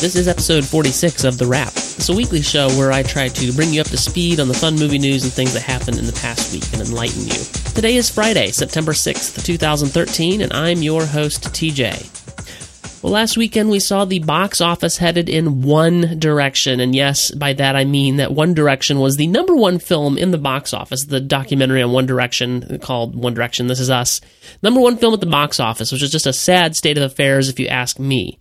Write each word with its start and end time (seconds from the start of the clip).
This 0.00 0.16
is 0.16 0.28
episode 0.28 0.64
46 0.64 1.24
of 1.24 1.36
The 1.36 1.44
Wrap. 1.44 1.74
It's 1.76 2.08
a 2.08 2.16
weekly 2.16 2.40
show 2.40 2.70
where 2.70 2.90
I 2.90 3.02
try 3.02 3.28
to 3.28 3.52
bring 3.52 3.70
you 3.70 3.82
up 3.82 3.88
to 3.88 3.98
speed 3.98 4.40
on 4.40 4.48
the 4.48 4.54
fun 4.54 4.76
movie 4.76 4.98
news 4.98 5.24
and 5.24 5.30
things 5.30 5.52
that 5.52 5.60
happened 5.60 5.98
in 5.98 6.06
the 6.06 6.14
past 6.14 6.54
week 6.54 6.64
and 6.72 6.80
enlighten 6.80 7.26
you. 7.26 7.44
Today 7.74 7.96
is 7.96 8.08
Friday, 8.08 8.50
September 8.50 8.92
6th, 8.92 9.44
2013, 9.44 10.40
and 10.40 10.54
I'm 10.54 10.80
your 10.80 11.04
host, 11.04 11.42
TJ. 11.52 13.02
Well, 13.02 13.12
last 13.12 13.36
weekend 13.36 13.68
we 13.68 13.78
saw 13.78 14.06
the 14.06 14.20
box 14.20 14.62
office 14.62 14.96
headed 14.96 15.28
in 15.28 15.60
one 15.60 16.18
direction, 16.18 16.80
and 16.80 16.94
yes, 16.94 17.30
by 17.30 17.52
that 17.52 17.76
I 17.76 17.84
mean 17.84 18.16
that 18.16 18.32
One 18.32 18.54
Direction 18.54 19.00
was 19.00 19.16
the 19.16 19.26
number 19.26 19.54
one 19.54 19.78
film 19.78 20.16
in 20.16 20.30
the 20.30 20.38
box 20.38 20.72
office. 20.72 21.04
The 21.04 21.20
documentary 21.20 21.82
on 21.82 21.92
One 21.92 22.06
Direction 22.06 22.78
called 22.78 23.14
One 23.14 23.34
Direction, 23.34 23.66
This 23.66 23.80
Is 23.80 23.90
Us. 23.90 24.22
Number 24.62 24.80
one 24.80 24.96
film 24.96 25.12
at 25.12 25.20
the 25.20 25.26
box 25.26 25.60
office, 25.60 25.92
which 25.92 26.02
is 26.02 26.10
just 26.10 26.26
a 26.26 26.32
sad 26.32 26.74
state 26.74 26.96
of 26.96 27.04
affairs 27.04 27.50
if 27.50 27.60
you 27.60 27.68
ask 27.68 27.98
me. 27.98 28.38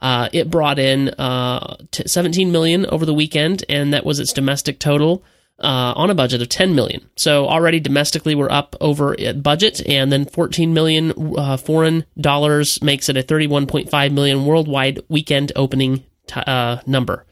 Uh, 0.00 0.28
it 0.32 0.50
brought 0.50 0.78
in 0.78 1.10
uh, 1.10 1.76
17 1.92 2.50
million 2.50 2.86
over 2.86 3.04
the 3.04 3.14
weekend, 3.14 3.64
and 3.68 3.92
that 3.92 4.06
was 4.06 4.18
its 4.18 4.32
domestic 4.32 4.78
total 4.78 5.22
uh, 5.58 5.92
on 5.94 6.08
a 6.08 6.14
budget 6.14 6.40
of 6.40 6.48
10 6.48 6.74
million. 6.74 7.08
So 7.16 7.46
already 7.46 7.80
domestically 7.80 8.34
we're 8.34 8.50
up 8.50 8.74
over 8.80 9.14
budget, 9.36 9.86
and 9.86 10.10
then 10.10 10.24
14 10.24 10.72
million 10.72 11.36
uh, 11.36 11.56
foreign 11.56 12.04
dollars 12.18 12.82
makes 12.82 13.08
it 13.08 13.16
a 13.16 13.22
31.5 13.22 14.12
million 14.12 14.46
worldwide 14.46 15.00
weekend 15.08 15.52
opening 15.54 16.04
t- 16.26 16.40
uh, 16.46 16.78
number. 16.86 17.26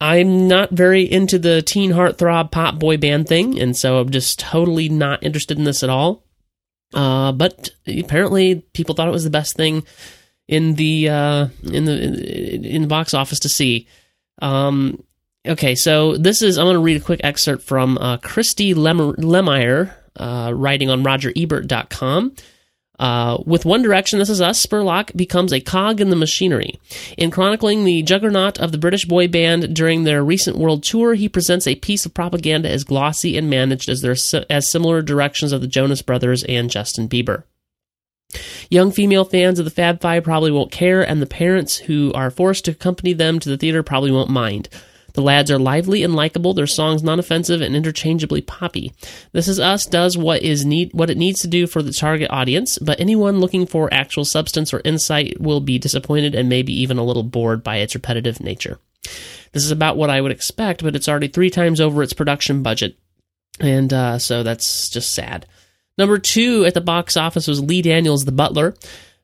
I'm 0.00 0.48
not 0.48 0.70
very 0.70 1.10
into 1.10 1.38
the 1.38 1.62
teen 1.62 1.92
heartthrob 1.92 2.50
pop 2.50 2.78
boy 2.78 2.98
band 2.98 3.26
thing, 3.26 3.58
and 3.58 3.76
so 3.76 3.98
I'm 3.98 4.10
just 4.10 4.38
totally 4.38 4.88
not 4.88 5.22
interested 5.22 5.58
in 5.58 5.64
this 5.64 5.82
at 5.82 5.90
all. 5.90 6.24
Uh, 6.92 7.32
but 7.32 7.70
apparently, 7.86 8.56
people 8.74 8.94
thought 8.94 9.08
it 9.08 9.12
was 9.12 9.24
the 9.24 9.30
best 9.30 9.56
thing 9.56 9.84
in 10.48 10.74
the 10.74 11.08
uh, 11.08 11.48
in 11.64 11.84
the 11.84 12.74
in 12.74 12.82
the 12.82 12.88
box 12.88 13.14
office 13.14 13.40
to 13.40 13.48
see. 13.48 13.86
Um, 14.40 15.02
Okay, 15.46 15.74
so 15.74 16.16
this 16.16 16.40
is, 16.40 16.56
I'm 16.56 16.64
going 16.64 16.74
to 16.74 16.80
read 16.80 16.96
a 16.96 17.04
quick 17.04 17.20
excerpt 17.22 17.64
from 17.64 17.98
uh, 17.98 18.16
Christy 18.16 18.72
Lemire, 18.72 19.92
uh, 20.16 20.52
writing 20.54 20.88
on 20.88 21.04
RogerEbert.com. 21.04 22.34
Uh, 22.98 23.38
with 23.44 23.66
One 23.66 23.82
Direction, 23.82 24.20
This 24.20 24.30
Is 24.30 24.40
Us, 24.40 24.64
Spurlock 24.64 25.14
becomes 25.14 25.52
a 25.52 25.60
cog 25.60 26.00
in 26.00 26.08
the 26.08 26.16
machinery. 26.16 26.80
In 27.18 27.30
chronicling 27.30 27.84
the 27.84 28.02
juggernaut 28.02 28.58
of 28.58 28.72
the 28.72 28.78
British 28.78 29.04
boy 29.04 29.28
band 29.28 29.74
during 29.74 30.04
their 30.04 30.24
recent 30.24 30.56
world 30.56 30.82
tour, 30.82 31.12
he 31.12 31.28
presents 31.28 31.66
a 31.66 31.74
piece 31.74 32.06
of 32.06 32.14
propaganda 32.14 32.70
as 32.70 32.84
glossy 32.84 33.36
and 33.36 33.50
managed 33.50 33.90
as, 33.90 34.00
their, 34.00 34.16
as 34.48 34.70
similar 34.70 35.02
directions 35.02 35.52
of 35.52 35.60
the 35.60 35.66
Jonas 35.66 36.00
Brothers 36.00 36.42
and 36.44 36.70
Justin 36.70 37.06
Bieber. 37.06 37.42
Young 38.70 38.90
female 38.90 39.24
fans 39.24 39.58
of 39.58 39.64
the 39.64 39.70
Fab 39.70 40.00
Five 40.00 40.24
probably 40.24 40.50
won't 40.50 40.72
care, 40.72 41.02
and 41.02 41.20
the 41.20 41.26
parents 41.26 41.76
who 41.78 42.12
are 42.14 42.30
forced 42.30 42.64
to 42.66 42.72
accompany 42.72 43.12
them 43.12 43.38
to 43.38 43.48
the 43.48 43.56
theater 43.56 43.82
probably 43.82 44.10
won't 44.10 44.30
mind. 44.30 44.68
The 45.14 45.22
lads 45.22 45.50
are 45.50 45.60
lively 45.60 46.02
and 46.02 46.14
likable, 46.14 46.54
their 46.54 46.66
songs 46.66 47.02
non-offensive 47.02 47.60
and 47.60 47.76
interchangeably 47.76 48.40
poppy. 48.40 48.92
This 49.30 49.46
Is 49.46 49.60
Us 49.60 49.86
does 49.86 50.18
what 50.18 50.42
is 50.42 50.64
need 50.64 50.92
what 50.92 51.08
it 51.08 51.16
needs 51.16 51.40
to 51.42 51.48
do 51.48 51.68
for 51.68 51.82
the 51.82 51.92
target 51.92 52.30
audience, 52.30 52.78
but 52.78 52.98
anyone 52.98 53.38
looking 53.38 53.64
for 53.64 53.92
actual 53.94 54.24
substance 54.24 54.74
or 54.74 54.82
insight 54.84 55.40
will 55.40 55.60
be 55.60 55.78
disappointed 55.78 56.34
and 56.34 56.48
maybe 56.48 56.72
even 56.72 56.98
a 56.98 57.04
little 57.04 57.22
bored 57.22 57.62
by 57.62 57.76
its 57.76 57.94
repetitive 57.94 58.40
nature. 58.40 58.80
This 59.52 59.64
is 59.64 59.70
about 59.70 59.96
what 59.96 60.10
I 60.10 60.20
would 60.20 60.32
expect, 60.32 60.82
but 60.82 60.96
it's 60.96 61.08
already 61.08 61.28
three 61.28 61.50
times 61.50 61.80
over 61.80 62.02
its 62.02 62.12
production 62.12 62.64
budget. 62.64 62.96
And 63.60 63.92
uh, 63.92 64.18
so 64.18 64.42
that's 64.42 64.88
just 64.88 65.14
sad. 65.14 65.46
Number 65.96 66.18
two 66.18 66.64
at 66.64 66.74
the 66.74 66.80
box 66.80 67.16
office 67.16 67.46
was 67.46 67.62
Lee 67.62 67.82
Daniels' 67.82 68.24
The 68.24 68.32
Butler. 68.32 68.74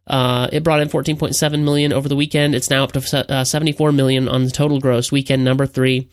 Uh, 0.07 0.49
it 0.53 0.65
brought 0.65 0.81
in 0.81 0.89
14.7 0.89 1.65
million 1.65 1.93
over 1.93 2.09
the 2.09 2.17
weekend. 2.17 2.55
It's 2.55 2.71
now 2.71 2.85
up 2.85 2.93
to 2.93 3.33
uh, 3.33 3.45
74 3.45 3.93
million 3.93 4.29
on 4.29 4.45
the 4.45 4.51
total 4.51 4.81
gross. 4.81 5.12
Weekend 5.12 5.45
number 5.45 5.67
three. 5.67 6.09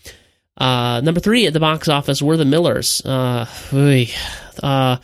Uh, 0.57 1.01
number 1.03 1.19
three 1.19 1.45
at 1.45 1.53
the 1.53 1.59
box 1.59 1.87
office 1.87 2.21
were 2.21 2.37
the 2.37 2.45
Millers. 2.45 3.01
Uh, 3.05 3.45
uh, 4.63 4.97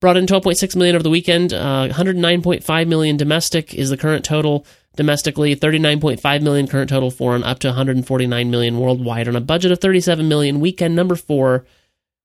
brought 0.00 0.16
in 0.16 0.26
12.6 0.26 0.76
million 0.76 0.94
over 0.94 1.02
the 1.02 1.10
weekend. 1.10 1.50
109.5 1.50 2.68
uh, 2.68 2.88
million 2.88 3.16
domestic 3.16 3.74
is 3.74 3.90
the 3.90 3.96
current 3.96 4.24
total 4.24 4.66
domestically. 4.96 5.56
39.5 5.56 6.42
million 6.42 6.66
current 6.66 6.90
total 6.90 7.10
foreign. 7.10 7.44
Up 7.44 7.58
to 7.60 7.68
149 7.68 8.50
million 8.50 8.78
worldwide 8.78 9.28
on 9.28 9.36
a 9.36 9.40
budget 9.40 9.72
of 9.72 9.80
37 9.80 10.28
million. 10.28 10.60
Weekend 10.60 10.96
number 10.96 11.16
four 11.16 11.64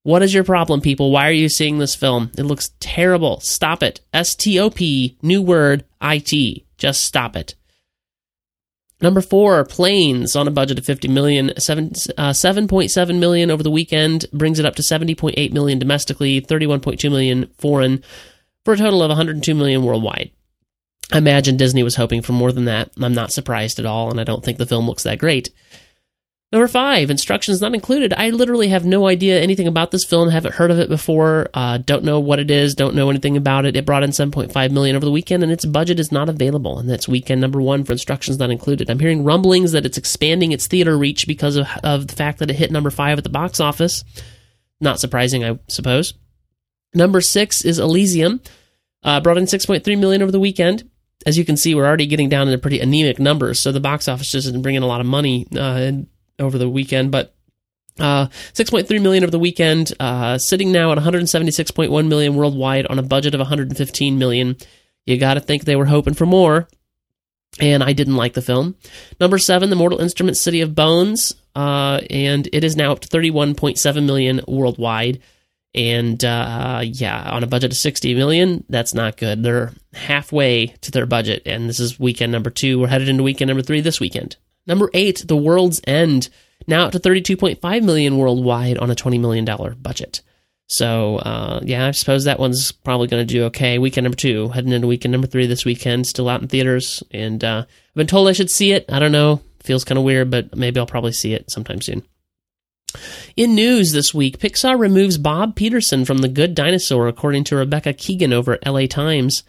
what 0.04 0.24
is 0.24 0.34
your 0.34 0.44
problem, 0.44 0.82
people? 0.82 1.12
Why 1.12 1.28
are 1.28 1.34
you 1.34 1.50
seeing 1.50 1.78
this 1.78 1.96
film? 1.96 2.32
It 2.38 2.44
looks 2.44 2.72
terrible. 2.80 3.40
Stop 3.42 3.84
it. 3.84 4.02
S 4.14 4.36
T 4.36 4.60
O 4.60 4.70
P, 4.70 5.18
new 5.22 5.42
word, 5.42 5.86
I 6.00 6.20
T. 6.20 6.66
Just 6.78 7.04
stop 7.04 7.36
it. 7.36 7.56
Number 9.02 9.22
four, 9.22 9.64
planes 9.64 10.36
on 10.36 10.48
a 10.48 10.52
budget 10.52 10.78
of 10.78 10.86
50 10.86 11.08
million, 11.08 11.54
7, 11.58 11.92
uh, 12.18 12.32
7.7 12.32 13.20
million 13.20 13.50
over 13.50 13.64
the 13.64 13.72
weekend 13.72 14.26
brings 14.34 14.60
it 14.60 14.66
up 14.66 14.76
to 14.76 14.82
70.8 14.82 15.54
million 15.54 15.80
domestically, 15.80 16.42
31.2 16.42 17.10
million 17.10 17.50
foreign, 17.58 18.04
for 18.66 18.74
a 18.74 18.78
total 18.78 19.02
of 19.02 19.10
102 19.10 19.56
million 19.56 19.84
worldwide. 19.84 20.32
I 21.14 21.18
imagine 21.18 21.56
Disney 21.56 21.82
was 21.82 21.96
hoping 21.96 22.22
for 22.22 22.34
more 22.34 22.52
than 22.52 22.66
that. 22.66 22.92
I'm 23.02 23.14
not 23.14 23.32
surprised 23.32 23.80
at 23.80 23.86
all, 23.86 24.12
and 24.12 24.20
I 24.20 24.26
don't 24.26 24.44
think 24.44 24.58
the 24.58 24.66
film 24.66 24.86
looks 24.86 25.04
that 25.04 25.18
great. 25.18 25.50
Number 26.52 26.68
five, 26.68 27.12
instructions 27.12 27.62
not 27.62 27.76
included. 27.76 28.12
I 28.12 28.32
literally 28.32 28.70
have 28.70 28.84
no 28.84 29.08
idea 29.08 29.40
anything 29.40 29.68
about 29.68 29.92
this 29.92 30.04
film. 30.04 30.30
Haven't 30.30 30.56
heard 30.56 30.72
of 30.72 30.80
it 30.80 30.90
before. 30.90 31.48
Uh, 31.54 31.78
don't 31.78 32.04
know 32.04 32.20
what 32.20 32.40
it 32.40 32.50
is. 32.50 32.74
Don't 32.74 32.96
know 32.96 33.12
anything 33.12 33.38
about 33.38 33.66
it. 33.66 33.76
It 33.76 33.86
brought 33.86 34.02
in 34.02 34.10
7.5 34.10 34.72
million 34.72 34.96
over 34.96 35.06
the 35.06 35.12
weekend, 35.12 35.44
and 35.44 35.52
its 35.52 35.64
budget 35.64 36.00
is 36.00 36.12
not 36.12 36.28
available. 36.28 36.80
And 36.80 36.90
that's 36.90 37.08
weekend 37.08 37.40
number 37.40 37.62
one 37.62 37.84
for 37.84 37.92
instructions 37.92 38.40
not 38.40 38.50
included. 38.50 38.90
I'm 38.90 38.98
hearing 38.98 39.24
rumblings 39.24 39.74
that 39.74 39.86
it's 39.86 40.00
expanding 40.00 40.52
its 40.52 40.66
theater 40.66 40.98
reach 40.98 41.28
because 41.28 41.56
of, 41.56 41.68
of 41.84 42.08
the 42.08 42.16
fact 42.16 42.40
that 42.40 42.50
it 42.50 42.56
hit 42.56 42.72
number 42.72 42.90
five 42.90 43.20
at 43.20 43.24
the 43.24 43.30
box 43.30 43.60
office. 43.60 44.04
Not 44.82 45.00
surprising, 45.00 45.44
I 45.44 45.60
suppose. 45.68 46.16
Number 46.96 47.22
six 47.22 47.64
is 47.64 47.78
Elysium. 47.78 48.42
Uh, 49.04 49.22
brought 49.22 49.38
in 49.38 49.46
6.3 49.46 50.00
million 50.00 50.24
over 50.24 50.32
the 50.32 50.40
weekend 50.40 50.90
as 51.26 51.38
you 51.38 51.44
can 51.44 51.58
see, 51.58 51.76
we're 51.76 51.86
already 51.86 52.08
getting 52.08 52.30
down 52.30 52.48
into 52.48 52.58
pretty 52.58 52.80
anemic 52.80 53.20
numbers. 53.20 53.60
So 53.60 53.72
the 53.72 53.82
box 53.82 54.08
office 54.08 54.32
just 54.32 54.48
isn't 54.48 54.62
bringing 54.62 54.84
a 54.84 54.88
lot 54.88 55.02
of 55.02 55.08
money. 55.08 55.46
Uh, 55.54 55.92
over 56.40 56.58
the 56.58 56.70
weekend, 56.70 57.12
but 57.12 57.36
uh, 58.00 58.28
6.3 58.54 59.02
million 59.02 59.24
over 59.24 59.32
the 59.32 59.40
weekend, 59.40 59.94
uh, 60.00 60.38
sitting 60.38 60.72
now 60.72 60.92
at 60.92 60.98
176.1 60.98 62.08
million 62.08 62.36
worldwide 62.36 62.88
on 62.88 63.00
a 63.00 63.04
budget 63.04 63.34
of 63.34 63.40
115 63.40 64.18
million. 64.18 64.56
You 65.06 65.18
got 65.18 65.36
to 65.36 65.40
think 65.40 65.66
they 65.66 65.76
were 65.76 65.86
hoping 65.86 66.14
for 66.14 66.26
more, 66.26 66.68
and 67.60 67.84
I 67.84 67.94
didn't 67.94 68.16
like 68.16 68.34
the 68.34 68.42
film. 68.42 68.76
Number 69.20 69.38
seven, 69.38 69.70
The 69.70 69.76
Mortal 69.76 70.00
Instruments 70.00 70.42
City 70.42 70.62
of 70.62 70.76
Bones, 70.76 71.34
uh, 71.56 72.02
and 72.10 72.48
it 72.54 72.64
is 72.64 72.76
now 72.76 72.92
up 72.92 73.00
to 73.02 73.08
31.7 73.10 74.06
million 74.06 74.42
worldwide. 74.48 75.22
And 75.76 76.24
uh, 76.26 76.82
yeah, 76.84 77.30
on 77.30 77.44
a 77.44 77.48
budget 77.48 77.72
of 77.72 77.78
60 77.78 78.16
million, 78.16 78.64
that's 78.70 78.94
not 78.94 79.18
good. 79.18 79.44
They're 79.44 79.72
halfway 79.94 80.68
to 80.68 80.92
their 80.92 81.06
budget, 81.06 81.44
and 81.46 81.70
this 81.70 81.80
is 81.80 82.00
weekend 82.00 82.32
number 82.32 82.50
two. 82.50 82.80
We're 82.80 82.88
headed 82.88 83.10
into 83.10 83.24
weekend 83.24 83.50
number 83.50 83.62
three 83.62 83.82
this 83.82 84.00
weekend. 84.00 84.36
Number 84.68 84.90
eight, 84.94 85.24
The 85.28 85.38
World's 85.38 85.82
End, 85.88 86.30
now 86.68 86.86
up 86.86 86.92
to 86.92 87.00
32.5 87.00 87.84
million 87.84 88.18
worldwide 88.18 88.78
on 88.78 88.92
a 88.92 88.96
$20 88.96 89.20
million 89.20 89.46
budget. 89.82 90.22
So 90.68 91.18
uh, 91.18 91.62
yeah, 91.64 91.88
I 91.88 91.92
suppose 91.92 92.26
that 92.26 92.40
one's 92.40 92.72
probably 92.72 93.08
going 93.08 93.26
to 93.26 93.34
do 93.34 93.46
okay. 93.46 93.80
Weekend 93.80 94.06
number 94.06 94.16
two, 94.16 94.50
heading 94.50 94.72
into 94.72 94.88
weekend 94.88 95.12
number 95.12 95.26
three 95.26 95.48
this 95.48 95.66
weekend, 95.66 96.06
still 96.06 96.30
out 96.30 96.44
in 96.44 96.48
theaters, 96.48 97.02
and 97.10 97.44
uh, 97.44 97.66
I've 97.68 97.96
been 97.96 98.06
told 98.06 98.28
I 98.28 98.34
should 98.34 98.52
see 98.52 98.72
it. 98.72 98.86
I 98.88 99.00
don't 99.00 99.12
know, 99.12 99.42
feels 99.62 99.84
kind 99.84 99.98
of 99.98 100.04
weird, 100.04 100.30
but 100.30 100.56
maybe 100.56 100.80
I'll 100.80 100.86
probably 100.86 101.12
see 101.12 101.34
it 101.34 101.50
sometime 101.50 101.82
soon. 101.82 102.04
In 103.36 103.56
news 103.56 103.92
this 103.92 104.14
week, 104.14 104.38
Pixar 104.38 104.80
removes 104.80 105.18
Bob 105.18 105.56
Peterson 105.56 106.06
from 106.06 106.20
The 106.20 106.28
Good 106.28 106.54
Dinosaur, 106.54 107.08
according 107.08 107.46
to 107.46 107.56
Rebecca 107.56 107.94
Keegan 107.94 108.34
over 108.34 108.54
at 108.54 108.66
LA 108.66 108.86
Times. 108.86 109.44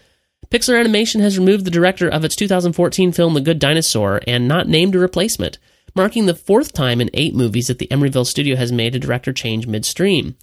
Pixar 0.50 0.80
Animation 0.80 1.20
has 1.20 1.38
removed 1.38 1.64
the 1.64 1.70
director 1.70 2.08
of 2.08 2.24
its 2.24 2.34
2014 2.34 3.12
film 3.12 3.34
The 3.34 3.40
Good 3.40 3.60
Dinosaur 3.60 4.20
and 4.26 4.48
not 4.48 4.66
named 4.66 4.96
a 4.96 4.98
replacement, 4.98 5.58
marking 5.94 6.26
the 6.26 6.34
fourth 6.34 6.72
time 6.72 7.00
in 7.00 7.08
eight 7.14 7.36
movies 7.36 7.68
that 7.68 7.78
the 7.78 7.86
Emeryville 7.86 8.26
studio 8.26 8.56
has 8.56 8.72
made 8.72 8.96
a 8.96 8.98
director 8.98 9.32
change 9.32 9.68
midstream. 9.68 10.34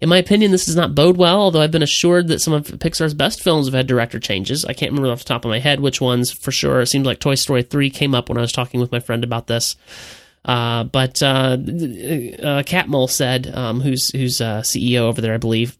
In 0.00 0.08
my 0.08 0.16
opinion, 0.16 0.50
this 0.50 0.66
does 0.66 0.74
not 0.74 0.96
bode 0.96 1.16
well, 1.16 1.40
although 1.40 1.60
I've 1.60 1.70
been 1.70 1.80
assured 1.80 2.26
that 2.26 2.40
some 2.40 2.52
of 2.52 2.66
Pixar's 2.66 3.14
best 3.14 3.40
films 3.40 3.68
have 3.68 3.74
had 3.74 3.86
director 3.86 4.18
changes. 4.18 4.64
I 4.64 4.72
can't 4.72 4.90
remember 4.90 5.12
off 5.12 5.20
the 5.20 5.26
top 5.26 5.44
of 5.44 5.50
my 5.50 5.60
head 5.60 5.78
which 5.78 6.00
ones 6.00 6.32
for 6.32 6.50
sure. 6.50 6.80
It 6.80 6.88
seems 6.88 7.06
like 7.06 7.20
Toy 7.20 7.36
Story 7.36 7.62
3 7.62 7.88
came 7.90 8.16
up 8.16 8.28
when 8.28 8.38
I 8.38 8.42
was 8.42 8.50
talking 8.50 8.80
with 8.80 8.90
my 8.90 8.98
friend 8.98 9.22
about 9.22 9.46
this. 9.46 9.76
Uh, 10.44 10.82
but 10.82 11.22
uh, 11.22 11.56
uh, 11.56 12.62
Catmull 12.64 13.08
said, 13.08 13.46
um, 13.54 13.80
who's 13.80 14.10
who's 14.10 14.40
uh, 14.40 14.62
CEO 14.62 15.02
over 15.02 15.20
there, 15.20 15.34
I 15.34 15.38
believe, 15.38 15.78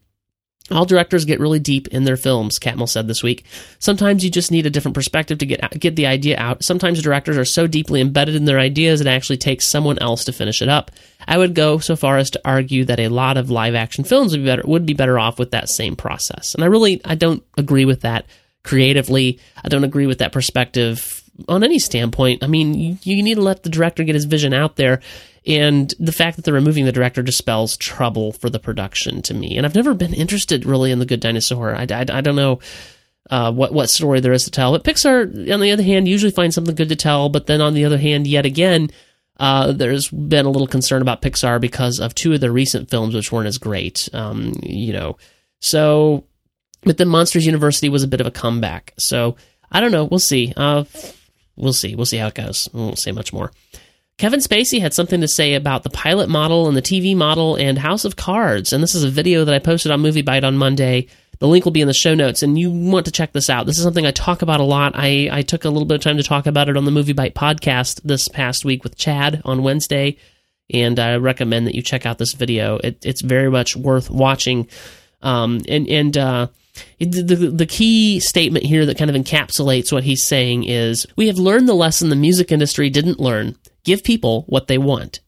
all 0.71 0.85
directors 0.85 1.25
get 1.25 1.41
really 1.41 1.59
deep 1.59 1.89
in 1.89 2.05
their 2.05 2.15
films, 2.15 2.57
Catmull 2.57 2.87
said 2.87 3.07
this 3.07 3.21
week. 3.21 3.43
Sometimes 3.79 4.23
you 4.23 4.31
just 4.31 4.49
need 4.49 4.65
a 4.65 4.69
different 4.69 4.95
perspective 4.95 5.37
to 5.39 5.45
get 5.45 5.79
get 5.79 5.95
the 5.97 6.07
idea 6.07 6.37
out. 6.37 6.63
Sometimes 6.63 7.01
directors 7.01 7.37
are 7.37 7.45
so 7.45 7.67
deeply 7.67 7.99
embedded 7.99 8.35
in 8.35 8.45
their 8.45 8.59
ideas 8.59 9.01
it 9.01 9.07
actually 9.07 9.37
takes 9.37 9.67
someone 9.67 9.99
else 9.99 10.23
to 10.25 10.31
finish 10.31 10.61
it 10.61 10.69
up. 10.69 10.91
I 11.27 11.37
would 11.37 11.53
go 11.53 11.79
so 11.79 11.95
far 11.95 12.17
as 12.17 12.29
to 12.31 12.41
argue 12.45 12.85
that 12.85 12.99
a 12.99 13.09
lot 13.09 13.37
of 13.37 13.49
live 13.49 13.75
action 13.75 14.05
films 14.05 14.31
would 14.31 14.41
be 14.41 14.45
better 14.45 14.63
would 14.65 14.85
be 14.85 14.93
better 14.93 15.19
off 15.19 15.37
with 15.37 15.51
that 15.51 15.69
same 15.69 15.97
process. 15.97 16.55
And 16.55 16.63
I 16.63 16.67
really 16.67 17.01
I 17.03 17.15
don't 17.15 17.43
agree 17.57 17.85
with 17.85 18.01
that 18.01 18.25
creatively. 18.63 19.39
I 19.63 19.67
don't 19.67 19.83
agree 19.83 20.07
with 20.07 20.19
that 20.19 20.31
perspective 20.31 21.23
on 21.49 21.63
any 21.63 21.79
standpoint. 21.79 22.43
I 22.43 22.47
mean, 22.47 22.73
you, 22.73 22.97
you 23.03 23.23
need 23.23 23.35
to 23.35 23.41
let 23.41 23.63
the 23.63 23.69
director 23.69 24.03
get 24.03 24.15
his 24.15 24.25
vision 24.25 24.53
out 24.53 24.75
there. 24.75 25.01
And 25.45 25.93
the 25.99 26.13
fact 26.13 26.37
that 26.37 26.45
they're 26.45 26.53
removing 26.53 26.85
the 26.85 26.91
director 26.91 27.21
just 27.21 27.37
spells 27.37 27.75
trouble 27.77 28.31
for 28.31 28.49
the 28.49 28.59
production 28.59 29.21
to 29.23 29.33
me. 29.33 29.57
And 29.57 29.65
I've 29.65 29.75
never 29.75 29.93
been 29.93 30.13
interested 30.13 30.65
really 30.65 30.91
in 30.91 30.99
The 30.99 31.05
Good 31.05 31.19
Dinosaur. 31.19 31.75
I, 31.75 31.85
I, 31.89 32.05
I 32.09 32.21
don't 32.21 32.35
know 32.35 32.59
uh, 33.29 33.51
what, 33.51 33.73
what 33.73 33.89
story 33.89 34.19
there 34.19 34.33
is 34.33 34.43
to 34.43 34.51
tell. 34.51 34.71
But 34.71 34.83
Pixar, 34.83 35.51
on 35.53 35.59
the 35.59 35.71
other 35.71 35.83
hand, 35.83 36.07
usually 36.07 36.31
finds 36.31 36.55
something 36.55 36.75
good 36.75 36.89
to 36.89 36.95
tell. 36.95 37.29
But 37.29 37.47
then 37.47 37.61
on 37.61 37.73
the 37.73 37.85
other 37.85 37.97
hand, 37.97 38.25
yet 38.27 38.45
again, 38.45 38.89
uh, 39.37 39.71
there's 39.71 40.09
been 40.09 40.45
a 40.45 40.49
little 40.49 40.67
concern 40.67 41.01
about 41.01 41.21
Pixar 41.21 41.59
because 41.59 41.99
of 41.99 42.15
two 42.15 42.33
of 42.33 42.41
their 42.41 42.51
recent 42.51 42.89
films, 42.89 43.15
which 43.15 43.31
weren't 43.31 43.47
as 43.47 43.57
great. 43.57 44.07
Um, 44.13 44.53
you 44.61 44.93
know, 44.93 45.17
so, 45.59 46.25
but 46.83 46.97
then 46.97 47.07
Monsters 47.07 47.45
University 47.45 47.89
was 47.89 48.03
a 48.03 48.07
bit 48.07 48.21
of 48.21 48.27
a 48.27 48.31
comeback. 48.31 48.93
So 48.97 49.35
I 49.71 49.81
don't 49.81 49.91
know. 49.91 50.05
We'll 50.05 50.19
see. 50.19 50.53
Uh, 50.55 50.83
we'll 51.55 51.73
see. 51.73 51.95
We'll 51.95 52.05
see 52.05 52.17
how 52.17 52.27
it 52.27 52.35
goes. 52.35 52.69
We 52.73 52.81
won't 52.81 52.99
say 52.99 53.11
much 53.11 53.33
more. 53.33 53.51
Kevin 54.17 54.39
Spacey 54.39 54.79
had 54.79 54.93
something 54.93 55.21
to 55.21 55.27
say 55.27 55.55
about 55.55 55.83
the 55.83 55.89
pilot 55.89 56.29
model 56.29 56.67
and 56.67 56.77
the 56.77 56.81
TV 56.81 57.15
model 57.15 57.55
and 57.55 57.77
House 57.77 58.05
of 58.05 58.15
Cards. 58.15 58.71
And 58.71 58.83
this 58.83 58.95
is 58.95 59.03
a 59.03 59.09
video 59.09 59.43
that 59.45 59.55
I 59.55 59.59
posted 59.59 59.91
on 59.91 60.01
MovieByte 60.01 60.43
on 60.43 60.57
Monday. 60.57 61.07
The 61.39 61.47
link 61.47 61.65
will 61.65 61.71
be 61.71 61.81
in 61.81 61.87
the 61.87 61.93
show 61.93 62.13
notes, 62.13 62.43
and 62.43 62.57
you 62.57 62.71
want 62.71 63.05
to 63.07 63.11
check 63.11 63.33
this 63.33 63.49
out. 63.49 63.65
This 63.65 63.77
is 63.77 63.83
something 63.83 64.05
I 64.05 64.11
talk 64.11 64.43
about 64.43 64.59
a 64.59 64.63
lot. 64.65 64.93
I, 64.95 65.29
I 65.31 65.41
took 65.41 65.65
a 65.65 65.69
little 65.69 65.85
bit 65.85 65.95
of 65.95 66.01
time 66.01 66.17
to 66.17 66.23
talk 66.23 66.45
about 66.45 66.69
it 66.69 66.77
on 66.77 66.85
the 66.85 66.91
MovieByte 66.91 67.33
podcast 67.33 68.01
this 68.03 68.27
past 68.27 68.63
week 68.63 68.83
with 68.83 68.95
Chad 68.95 69.41
on 69.43 69.63
Wednesday, 69.63 70.17
and 70.71 70.99
I 70.99 71.15
recommend 71.15 71.67
that 71.67 71.75
you 71.75 71.81
check 71.81 72.05
out 72.05 72.19
this 72.19 72.33
video. 72.33 72.77
It, 72.77 73.03
it's 73.03 73.21
very 73.21 73.49
much 73.49 73.75
worth 73.75 74.09
watching. 74.09 74.69
Um, 75.21 75.59
and 75.67 75.87
and 75.89 76.17
uh, 76.17 76.47
the, 76.99 77.51
the 77.53 77.65
key 77.65 78.19
statement 78.19 78.65
here 78.65 78.85
that 78.85 78.97
kind 78.97 79.09
of 79.09 79.15
encapsulates 79.15 79.91
what 79.91 80.03
he's 80.03 80.25
saying 80.25 80.63
is 80.63 81.05
we 81.15 81.27
have 81.27 81.37
learned 81.37 81.67
the 81.67 81.73
lesson 81.73 82.09
the 82.09 82.15
music 82.15 82.51
industry 82.51 82.89
didn't 82.89 83.19
learn 83.19 83.55
give 83.83 84.03
people 84.03 84.43
what 84.47 84.67
they 84.67 84.77
want. 84.77 85.19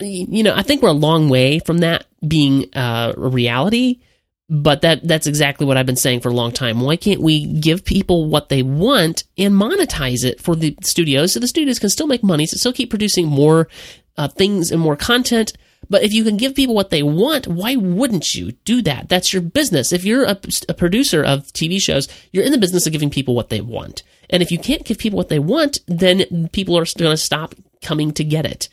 You 0.00 0.42
know, 0.42 0.54
I 0.54 0.62
think 0.62 0.82
we're 0.82 0.88
a 0.88 0.92
long 0.92 1.28
way 1.28 1.58
from 1.58 1.78
that 1.78 2.06
being 2.26 2.66
uh, 2.74 3.12
a 3.16 3.28
reality, 3.28 4.00
but 4.48 4.80
that 4.82 5.06
that's 5.06 5.26
exactly 5.26 5.66
what 5.66 5.76
I've 5.76 5.86
been 5.86 5.96
saying 5.96 6.20
for 6.20 6.30
a 6.30 6.34
long 6.34 6.52
time. 6.52 6.80
Why 6.80 6.96
can't 6.96 7.20
we 7.20 7.46
give 7.46 7.84
people 7.84 8.28
what 8.28 8.48
they 8.48 8.62
want 8.62 9.24
and 9.36 9.54
monetize 9.54 10.24
it 10.24 10.40
for 10.40 10.56
the 10.56 10.76
studios 10.82 11.32
so 11.32 11.40
the 11.40 11.48
studios 11.48 11.78
can 11.78 11.90
still 11.90 12.06
make 12.06 12.22
money, 12.22 12.46
so 12.46 12.56
still 12.56 12.72
keep 12.72 12.90
producing 12.90 13.26
more 13.26 13.68
uh, 14.16 14.28
things 14.28 14.70
and 14.70 14.80
more 14.80 14.96
content? 14.96 15.52
But 15.90 16.04
if 16.04 16.12
you 16.12 16.22
can 16.22 16.36
give 16.36 16.54
people 16.54 16.74
what 16.74 16.90
they 16.90 17.02
want, 17.02 17.48
why 17.48 17.74
wouldn't 17.74 18.34
you 18.34 18.52
do 18.64 18.80
that? 18.82 19.08
That's 19.08 19.32
your 19.32 19.42
business. 19.42 19.92
If 19.92 20.04
you're 20.04 20.24
a, 20.24 20.38
a, 20.68 20.74
producer 20.74 21.22
of 21.22 21.48
TV 21.48 21.80
shows, 21.80 22.08
you're 22.32 22.44
in 22.44 22.52
the 22.52 22.58
business 22.58 22.86
of 22.86 22.92
giving 22.92 23.10
people 23.10 23.34
what 23.34 23.48
they 23.48 23.60
want. 23.60 24.04
And 24.30 24.40
if 24.40 24.52
you 24.52 24.58
can't 24.58 24.84
give 24.84 24.98
people 24.98 25.16
what 25.16 25.28
they 25.28 25.40
want, 25.40 25.80
then 25.88 26.48
people 26.52 26.78
are 26.78 26.86
going 26.96 27.10
to 27.10 27.16
stop 27.16 27.56
coming 27.82 28.12
to 28.12 28.24
get 28.24 28.46
it. 28.46 28.68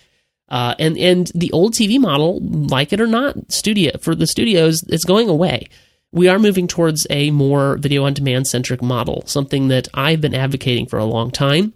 Uh, 0.50 0.76
and 0.80 0.98
and 0.98 1.32
the 1.36 1.52
old 1.52 1.74
TV 1.74 2.00
model, 2.00 2.40
like 2.40 2.94
it 2.94 3.02
or 3.02 3.08
not, 3.08 3.52
studio 3.52 3.98
for 4.00 4.16
the 4.16 4.28
studios, 4.28 4.84
it's 4.88 5.04
going 5.04 5.28
away. 5.28 5.68
We 6.14 6.30
are 6.30 6.40
moving 6.40 6.68
towards 6.68 7.06
a 7.10 7.32
more 7.32 7.78
video 7.78 8.06
on 8.06 8.14
demand 8.14 8.48
centric 8.48 8.82
model, 8.82 9.24
something 9.26 9.68
that 9.70 9.90
I've 9.94 10.22
been 10.22 10.36
advocating 10.36 10.86
for 10.86 11.00
a 11.00 11.06
long 11.06 11.32
time. 11.32 11.74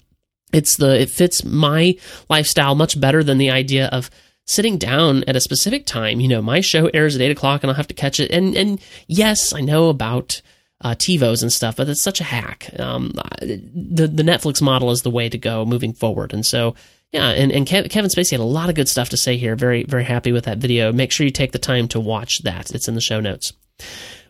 It's 0.53 0.77
the 0.77 1.01
it 1.01 1.09
fits 1.09 1.43
my 1.43 1.95
lifestyle 2.29 2.75
much 2.75 2.99
better 2.99 3.23
than 3.23 3.39
the 3.39 3.49
idea 3.49 3.87
of 3.87 4.09
sitting 4.45 4.77
down 4.77 5.23
at 5.25 5.35
a 5.35 5.41
specific 5.41 5.85
time. 5.85 6.19
You 6.19 6.27
know, 6.27 6.41
my 6.41 6.61
show 6.61 6.87
airs 6.93 7.15
at 7.15 7.21
eight 7.21 7.31
o'clock, 7.31 7.63
and 7.63 7.69
I'll 7.69 7.77
have 7.77 7.87
to 7.87 7.93
catch 7.93 8.19
it. 8.19 8.31
And 8.31 8.55
and 8.55 8.81
yes, 9.07 9.53
I 9.53 9.61
know 9.61 9.89
about 9.89 10.41
uh, 10.81 10.95
TiVos 10.95 11.41
and 11.41 11.53
stuff, 11.53 11.75
but 11.75 11.89
it's 11.89 12.01
such 12.01 12.21
a 12.21 12.25
hack. 12.25 12.69
Um, 12.79 13.13
the 13.39 14.07
the 14.07 14.23
Netflix 14.23 14.61
model 14.61 14.91
is 14.91 15.01
the 15.01 15.11
way 15.11 15.29
to 15.29 15.37
go 15.37 15.65
moving 15.65 15.93
forward, 15.93 16.33
and 16.33 16.45
so 16.45 16.75
yeah, 17.11 17.29
and, 17.29 17.51
and 17.51 17.67
Kevin 17.67 17.89
Spacey 17.89 18.31
had 18.31 18.39
a 18.39 18.43
lot 18.43 18.69
of 18.69 18.75
good 18.75 18.87
stuff 18.87 19.09
to 19.09 19.17
say 19.17 19.37
here. 19.37 19.55
Very 19.55 19.83
very 19.83 20.03
happy 20.03 20.31
with 20.31 20.45
that 20.45 20.57
video. 20.59 20.91
Make 20.91 21.11
sure 21.11 21.25
you 21.25 21.31
take 21.31 21.51
the 21.51 21.59
time 21.59 21.87
to 21.89 21.99
watch 21.99 22.39
that. 22.43 22.73
It's 22.73 22.87
in 22.87 22.95
the 22.95 23.01
show 23.01 23.19
notes. 23.19 23.53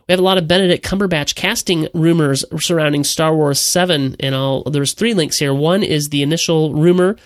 We 0.08 0.12
have 0.12 0.18
a 0.18 0.24
lot 0.24 0.38
of 0.38 0.48
Benedict 0.48 0.84
Cumberbatch 0.84 1.36
casting 1.36 1.86
rumors 1.94 2.44
surrounding 2.58 3.04
Star 3.04 3.36
Wars 3.36 3.60
7, 3.60 4.16
and 4.18 4.34
I'll, 4.34 4.64
there's 4.64 4.94
three 4.94 5.14
links 5.14 5.38
here. 5.38 5.54
One 5.54 5.84
is 5.84 6.08
the 6.08 6.22
initial 6.22 6.74
rumor 6.74 7.16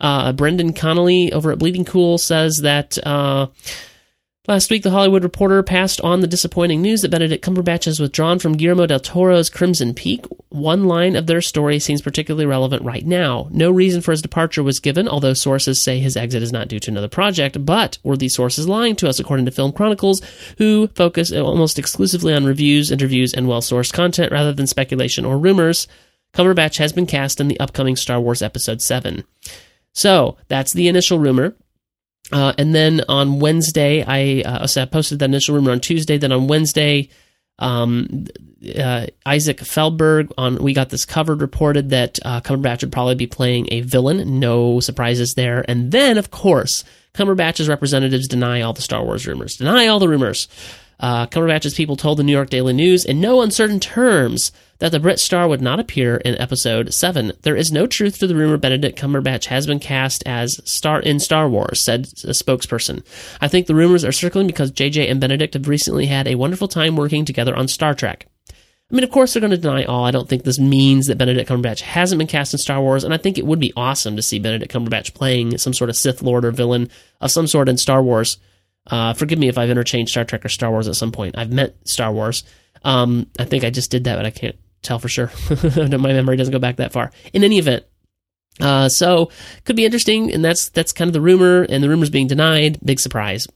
uh, 0.00 0.32
Brendon 0.32 0.72
Connelly 0.72 1.32
over 1.32 1.52
at 1.52 1.58
Bleeding 1.58 1.84
Cool 1.84 2.18
says 2.18 2.58
that 2.62 2.98
uh, 3.06 3.46
last 4.46 4.70
week 4.70 4.82
the 4.82 4.90
Hollywood 4.90 5.22
Reporter 5.22 5.62
passed 5.62 6.00
on 6.02 6.20
the 6.20 6.26
disappointing 6.26 6.82
news 6.82 7.00
that 7.00 7.10
Benedict 7.10 7.44
Cumberbatch 7.44 7.86
has 7.86 7.98
withdrawn 7.98 8.38
from 8.38 8.56
Guillermo 8.56 8.86
del 8.86 9.00
Toro's 9.00 9.48
Crimson 9.48 9.94
Peak. 9.94 10.26
One 10.50 10.84
line 10.84 11.16
of 11.16 11.26
their 11.26 11.40
story 11.40 11.78
seems 11.78 12.02
particularly 12.02 12.46
relevant 12.46 12.82
right 12.84 13.06
now. 13.06 13.48
No 13.50 13.70
reason 13.70 14.02
for 14.02 14.10
his 14.10 14.22
departure 14.22 14.62
was 14.62 14.80
given, 14.80 15.08
although 15.08 15.34
sources 15.34 15.82
say 15.82 15.98
his 15.98 16.16
exit 16.16 16.42
is 16.42 16.52
not 16.52 16.68
due 16.68 16.80
to 16.80 16.90
another 16.90 17.08
project. 17.08 17.64
But 17.64 17.98
were 18.02 18.16
these 18.16 18.34
sources 18.34 18.68
lying 18.68 18.96
to 18.96 19.08
us, 19.08 19.18
according 19.18 19.46
to 19.46 19.52
Film 19.52 19.72
Chronicles, 19.72 20.20
who 20.58 20.88
focus 20.88 21.32
almost 21.32 21.78
exclusively 21.78 22.34
on 22.34 22.44
reviews, 22.44 22.90
interviews, 22.90 23.32
and 23.32 23.48
well 23.48 23.62
sourced 23.62 23.92
content 23.92 24.30
rather 24.30 24.52
than 24.52 24.66
speculation 24.66 25.24
or 25.24 25.38
rumors? 25.38 25.88
Cumberbatch 26.34 26.76
has 26.76 26.92
been 26.92 27.06
cast 27.06 27.40
in 27.40 27.48
the 27.48 27.58
upcoming 27.58 27.96
Star 27.96 28.20
Wars 28.20 28.42
Episode 28.42 28.82
7. 28.82 29.24
So 29.96 30.36
that's 30.48 30.74
the 30.74 30.88
initial 30.88 31.18
rumor. 31.18 31.56
Uh, 32.30 32.52
and 32.58 32.74
then 32.74 33.02
on 33.08 33.40
Wednesday, 33.40 34.04
I, 34.06 34.46
uh, 34.46 34.66
so 34.66 34.82
I 34.82 34.84
posted 34.84 35.20
that 35.20 35.24
initial 35.24 35.54
rumor 35.54 35.72
on 35.72 35.80
Tuesday. 35.80 36.18
Then 36.18 36.32
on 36.32 36.48
Wednesday, 36.48 37.08
um, 37.58 38.26
uh, 38.78 39.06
Isaac 39.24 39.58
Feldberg 39.60 40.32
on 40.36 40.56
We 40.56 40.74
Got 40.74 40.90
This 40.90 41.06
Covered 41.06 41.40
reported 41.40 41.90
that 41.90 42.18
uh, 42.26 42.42
Cumberbatch 42.42 42.82
would 42.82 42.92
probably 42.92 43.14
be 43.14 43.26
playing 43.26 43.68
a 43.72 43.80
villain. 43.80 44.38
No 44.38 44.80
surprises 44.80 45.32
there. 45.32 45.64
And 45.66 45.92
then, 45.92 46.18
of 46.18 46.30
course, 46.30 46.84
Cumberbatch's 47.14 47.68
representatives 47.68 48.28
deny 48.28 48.60
all 48.60 48.74
the 48.74 48.82
Star 48.82 49.02
Wars 49.02 49.26
rumors. 49.26 49.56
Deny 49.56 49.86
all 49.86 49.98
the 49.98 50.08
rumors. 50.08 50.46
Uh, 50.98 51.26
Cumberbatch's 51.26 51.74
people 51.74 51.96
told 51.96 52.18
the 52.18 52.22
New 52.22 52.32
York 52.32 52.50
Daily 52.50 52.72
News 52.72 53.04
in 53.04 53.20
no 53.20 53.42
uncertain 53.42 53.80
terms 53.80 54.50
that 54.78 54.92
the 54.92 55.00
Brit 55.00 55.18
star 55.18 55.48
would 55.48 55.60
not 55.60 55.80
appear 55.80 56.16
in 56.16 56.36
episode 56.36 56.92
7. 56.92 57.32
There 57.42 57.56
is 57.56 57.72
no 57.72 57.86
truth 57.86 58.18
to 58.18 58.26
the 58.26 58.34
rumor 58.34 58.56
Benedict 58.56 58.98
Cumberbatch 58.98 59.46
has 59.46 59.66
been 59.66 59.78
cast 59.78 60.22
as 60.26 60.60
star 60.64 61.00
in 61.00 61.18
Star 61.18 61.48
Wars, 61.48 61.80
said 61.80 62.06
a 62.24 62.32
spokesperson. 62.32 63.04
I 63.40 63.48
think 63.48 63.66
the 63.66 63.74
rumors 63.74 64.04
are 64.04 64.12
circling 64.12 64.46
because 64.46 64.72
JJ 64.72 65.10
and 65.10 65.20
Benedict 65.20 65.54
have 65.54 65.68
recently 65.68 66.06
had 66.06 66.26
a 66.26 66.34
wonderful 66.34 66.68
time 66.68 66.96
working 66.96 67.24
together 67.24 67.56
on 67.56 67.68
Star 67.68 67.94
Trek. 67.94 68.26
I 68.90 68.94
mean, 68.94 69.02
of 69.02 69.10
course, 69.10 69.32
they're 69.32 69.40
going 69.40 69.50
to 69.50 69.56
deny 69.56 69.84
all. 69.84 70.04
I 70.04 70.12
don't 70.12 70.28
think 70.28 70.44
this 70.44 70.60
means 70.60 71.06
that 71.06 71.18
Benedict 71.18 71.50
Cumberbatch 71.50 71.80
hasn't 71.80 72.18
been 72.18 72.28
cast 72.28 72.54
in 72.54 72.58
Star 72.58 72.80
Wars, 72.80 73.02
and 73.02 73.12
I 73.12 73.16
think 73.16 73.36
it 73.36 73.44
would 73.44 73.58
be 73.58 73.72
awesome 73.76 74.14
to 74.14 74.22
see 74.22 74.38
Benedict 74.38 74.72
Cumberbatch 74.72 75.12
playing 75.12 75.58
some 75.58 75.72
sort 75.72 75.90
of 75.90 75.96
Sith 75.96 76.22
Lord 76.22 76.44
or 76.44 76.52
villain 76.52 76.88
of 77.20 77.32
some 77.32 77.48
sort 77.48 77.68
in 77.68 77.78
Star 77.78 78.00
Wars. 78.00 78.38
Uh, 78.86 79.12
forgive 79.14 79.38
me 79.38 79.48
if 79.48 79.58
I've 79.58 79.70
interchanged 79.70 80.12
Star 80.12 80.24
Trek 80.24 80.44
or 80.44 80.48
Star 80.48 80.70
Wars 80.70 80.88
at 80.88 80.94
some 80.94 81.12
point. 81.12 81.36
I've 81.38 81.52
meant 81.52 81.74
Star 81.88 82.12
Wars. 82.12 82.44
Um, 82.84 83.26
I 83.38 83.44
think 83.44 83.64
I 83.64 83.70
just 83.70 83.90
did 83.90 84.04
that, 84.04 84.16
but 84.16 84.26
I 84.26 84.30
can't 84.30 84.56
tell 84.82 84.98
for 84.98 85.08
sure. 85.08 85.30
My 85.76 85.86
memory 85.98 86.36
doesn't 86.36 86.52
go 86.52 86.58
back 86.58 86.76
that 86.76 86.92
far. 86.92 87.10
In 87.32 87.42
any 87.44 87.58
event, 87.58 87.84
uh, 88.60 88.88
so 88.88 89.30
could 89.64 89.76
be 89.76 89.84
interesting, 89.84 90.32
and 90.32 90.44
that's 90.44 90.70
that's 90.70 90.92
kind 90.92 91.08
of 91.08 91.12
the 91.12 91.20
rumor, 91.20 91.62
and 91.68 91.82
the 91.82 91.88
rumor's 91.88 92.10
being 92.10 92.26
denied. 92.26 92.78
Big 92.84 93.00
surprise. 93.00 93.46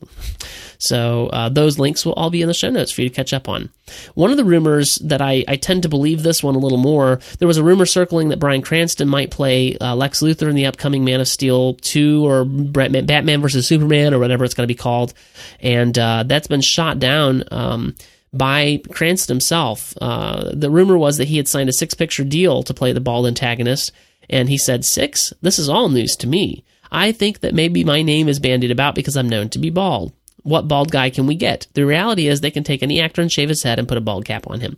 So 0.79 1.27
uh, 1.27 1.51
those 1.51 1.79
links 1.79 2.07
will 2.07 2.15
all 2.15 2.31
be 2.31 2.41
in 2.41 2.49
the 2.49 2.55
show 2.55 2.71
notes 2.71 2.91
for 2.91 3.03
you 3.03 3.11
to 3.11 3.15
catch 3.15 3.35
up 3.35 3.49
on. 3.49 3.69
One 4.15 4.31
of 4.31 4.39
the 4.39 4.45
rumors 4.45 4.97
that 5.05 5.21
I, 5.21 5.45
I 5.47 5.57
tend 5.57 5.83
to 5.83 5.91
believe 5.91 6.23
this 6.23 6.43
one 6.43 6.55
a 6.55 6.59
little 6.59 6.79
more. 6.79 7.21
There 7.39 7.49
was 7.49 7.59
a 7.59 7.65
rumor 7.65 7.85
circling 7.85 8.31
that 8.31 8.39
Bryan 8.39 8.63
Cranston 8.63 9.07
might 9.07 9.31
play 9.31 9.77
uh, 9.77 9.95
Lex 9.95 10.23
Luthor 10.23 10.49
in 10.49 10.55
the 10.57 10.67
upcoming 10.67 11.05
Man 11.05 11.21
of 11.21 11.29
Steel 11.29 11.75
two 11.75 12.27
or 12.27 12.47
Batman 12.47 13.43
versus 13.43 13.69
Superman 13.69 14.15
or 14.15 14.19
whatever 14.19 14.45
it's 14.45 14.55
going 14.55 14.67
to 14.67 14.73
be 14.73 14.79
called, 14.79 15.13
and 15.61 15.99
uh, 15.99 16.25
that's 16.27 16.49
been 16.49 16.63
shot 16.63 16.99
down. 16.99 17.45
Um, 17.51 17.95
by 18.33 18.81
Cranston 18.91 19.35
himself. 19.35 19.95
Uh, 20.01 20.51
the 20.53 20.71
rumor 20.71 20.97
was 20.97 21.17
that 21.17 21.29
he 21.29 21.37
had 21.37 21.49
signed 21.49 21.69
a 21.69 21.73
six 21.73 21.95
picture 21.95 22.25
deal 22.25 22.63
to 22.63 22.75
play 22.75 22.93
the 22.93 23.01
bald 23.01 23.27
antagonist, 23.27 23.93
and 24.29 24.49
he 24.49 24.59
said, 24.59 24.85
Six? 24.85 25.33
This 25.43 25.59
is 25.59 25.69
all 25.69 25.89
news 25.89 26.17
to 26.17 26.27
me. 26.27 26.65
I 26.93 27.13
think 27.13 27.41
that 27.41 27.55
maybe 27.55 27.85
my 27.85 28.03
name 28.03 28.29
is 28.29 28.41
bandied 28.41 28.71
about 28.71 28.95
because 28.95 29.17
I'm 29.17 29.29
known 29.29 29.49
to 29.51 29.59
be 29.59 29.71
bald. 29.71 30.13
What 30.43 30.69
bald 30.69 30.91
guy 30.91 31.11
can 31.11 31.27
we 31.27 31.35
get? 31.35 31.67
The 31.75 31.85
reality 31.85 32.27
is 32.27 32.41
they 32.41 32.51
can 32.51 32.65
take 32.65 32.83
any 32.83 33.01
actor 33.01 33.21
and 33.21 33.31
shave 33.31 33.49
his 33.49 33.63
head 33.63 33.79
and 33.79 33.87
put 33.87 33.99
a 33.99 34.01
bald 34.01 34.25
cap 34.25 34.49
on 34.49 34.61
him. 34.61 34.77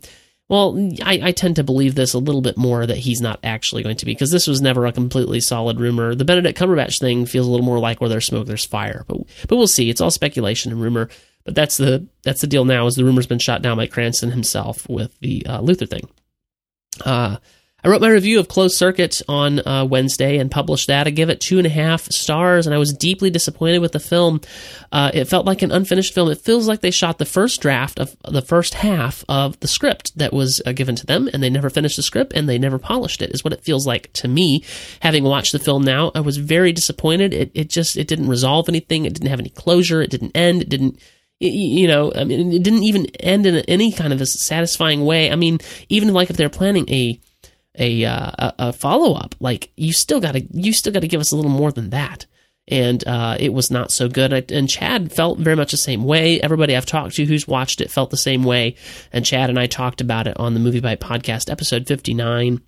Well, 0.49 0.77
I, 1.01 1.19
I, 1.23 1.31
tend 1.31 1.55
to 1.55 1.63
believe 1.63 1.95
this 1.95 2.13
a 2.13 2.19
little 2.19 2.41
bit 2.41 2.57
more 2.57 2.85
that 2.85 2.97
he's 2.97 3.21
not 3.21 3.39
actually 3.43 3.81
going 3.81 3.95
to 3.95 4.05
be 4.05 4.11
because 4.11 4.29
this 4.29 4.45
was 4.45 4.61
never 4.61 4.85
a 4.85 4.91
completely 4.91 5.39
solid 5.39 5.79
rumor. 5.79 6.15
The 6.15 6.25
Benedict 6.25 6.59
Cumberbatch 6.59 6.99
thing 6.99 7.25
feels 7.25 7.47
a 7.47 7.49
little 7.49 7.65
more 7.65 7.79
like 7.79 8.01
where 8.01 8.09
there's 8.09 8.25
smoke, 8.25 8.45
there's 8.45 8.65
fire. 8.65 9.05
But 9.07 9.19
but 9.47 9.55
we'll 9.55 9.67
see. 9.67 9.89
It's 9.89 10.01
all 10.01 10.11
speculation 10.11 10.71
and 10.73 10.81
rumor. 10.81 11.09
But 11.45 11.55
that's 11.55 11.77
the 11.77 12.07
that's 12.23 12.41
the 12.41 12.47
deal 12.47 12.65
now. 12.65 12.87
Is 12.87 12.95
the 12.95 13.03
rumor's 13.03 13.27
been 13.27 13.39
shot 13.39 13.61
down 13.61 13.77
by 13.77 13.87
Cranston 13.87 14.31
himself 14.31 14.87
with 14.87 15.17
the 15.19 15.45
uh, 15.45 15.61
Luthor 15.61 15.89
thing. 15.89 16.07
Uh, 17.03 17.37
I 17.85 17.89
wrote 17.89 17.99
my 17.99 18.09
review 18.09 18.39
of 18.39 18.47
Closed 18.47 18.77
Circuit 18.77 19.21
on 19.27 19.59
uh, 19.67 19.83
Wednesday 19.83 20.37
and 20.37 20.49
published 20.49 20.87
that. 20.87 21.05
I 21.05 21.09
give 21.09 21.29
it 21.29 21.41
two 21.41 21.57
and 21.57 21.67
a 21.67 21.69
half 21.69 22.03
stars, 22.05 22.65
and 22.65 22.73
I 22.73 22.77
was 22.77 22.93
deeply 22.93 23.29
disappointed 23.29 23.79
with 23.79 23.91
the 23.91 23.99
film. 23.99 24.39
Uh, 24.89 25.11
it 25.13 25.25
felt 25.25 25.45
like 25.45 25.61
an 25.63 25.71
unfinished 25.73 26.13
film. 26.13 26.31
It 26.31 26.39
feels 26.39 26.65
like 26.65 26.79
they 26.79 26.91
shot 26.91 27.17
the 27.17 27.25
first 27.25 27.59
draft 27.59 27.99
of 27.99 28.15
the 28.23 28.41
first 28.41 28.75
half 28.75 29.25
of 29.27 29.59
the 29.59 29.67
script 29.67 30.17
that 30.17 30.31
was 30.31 30.61
uh, 30.65 30.71
given 30.71 30.95
to 30.95 31.05
them, 31.05 31.29
and 31.33 31.43
they 31.43 31.49
never 31.49 31.69
finished 31.69 31.97
the 31.97 32.03
script 32.03 32.31
and 32.33 32.47
they 32.47 32.57
never 32.57 32.79
polished 32.79 33.21
it. 33.21 33.31
Is 33.31 33.43
what 33.43 33.51
it 33.51 33.65
feels 33.65 33.85
like 33.85 34.13
to 34.13 34.29
me. 34.29 34.63
Having 35.01 35.25
watched 35.25 35.51
the 35.51 35.59
film 35.59 35.83
now, 35.83 36.09
I 36.15 36.21
was 36.21 36.37
very 36.37 36.71
disappointed. 36.71 37.33
It 37.33 37.51
it 37.53 37.69
just 37.69 37.97
it 37.97 38.07
didn't 38.07 38.29
resolve 38.29 38.69
anything. 38.69 39.03
It 39.03 39.13
didn't 39.13 39.29
have 39.29 39.41
any 39.41 39.49
closure. 39.49 40.01
It 40.01 40.09
didn't 40.09 40.37
end. 40.37 40.61
It 40.61 40.69
didn't 40.69 40.99
you 41.49 41.87
know, 41.87 42.11
I 42.15 42.23
mean, 42.23 42.51
it 42.53 42.63
didn't 42.63 42.83
even 42.83 43.05
end 43.17 43.45
in 43.45 43.55
any 43.67 43.91
kind 43.91 44.13
of 44.13 44.21
a 44.21 44.25
satisfying 44.25 45.05
way. 45.05 45.31
I 45.31 45.35
mean, 45.35 45.59
even 45.89 46.13
like 46.13 46.29
if 46.29 46.37
they're 46.37 46.49
planning 46.49 46.89
a 46.89 47.19
a 47.77 48.05
uh, 48.05 48.51
a, 48.59 48.73
follow 48.73 49.15
up, 49.15 49.35
like 49.39 49.71
you 49.75 49.93
still 49.93 50.19
got 50.19 50.33
to 50.33 50.45
you 50.51 50.73
still 50.73 50.93
got 50.93 51.01
to 51.01 51.07
give 51.07 51.21
us 51.21 51.31
a 51.31 51.35
little 51.35 51.51
more 51.51 51.71
than 51.71 51.89
that. 51.91 52.25
And 52.67 53.05
uh, 53.05 53.35
it 53.39 53.51
was 53.51 53.69
not 53.69 53.91
so 53.91 54.07
good. 54.07 54.51
And 54.51 54.69
Chad 54.69 55.11
felt 55.11 55.37
very 55.37 55.57
much 55.57 55.71
the 55.71 55.77
same 55.77 56.05
way. 56.05 56.39
Everybody 56.39 56.77
I've 56.77 56.85
talked 56.85 57.15
to 57.15 57.25
who's 57.25 57.45
watched 57.45 57.81
it 57.81 57.91
felt 57.91 58.09
the 58.09 58.15
same 58.15 58.43
way. 58.43 58.75
And 59.11 59.25
Chad 59.25 59.49
and 59.49 59.59
I 59.59 59.67
talked 59.67 59.99
about 59.99 60.27
it 60.27 60.39
on 60.39 60.53
the 60.53 60.61
MovieByte 60.61 60.99
podcast, 60.99 61.51
episode 61.51 61.87
fifty 61.87 62.13
nine, 62.13 62.61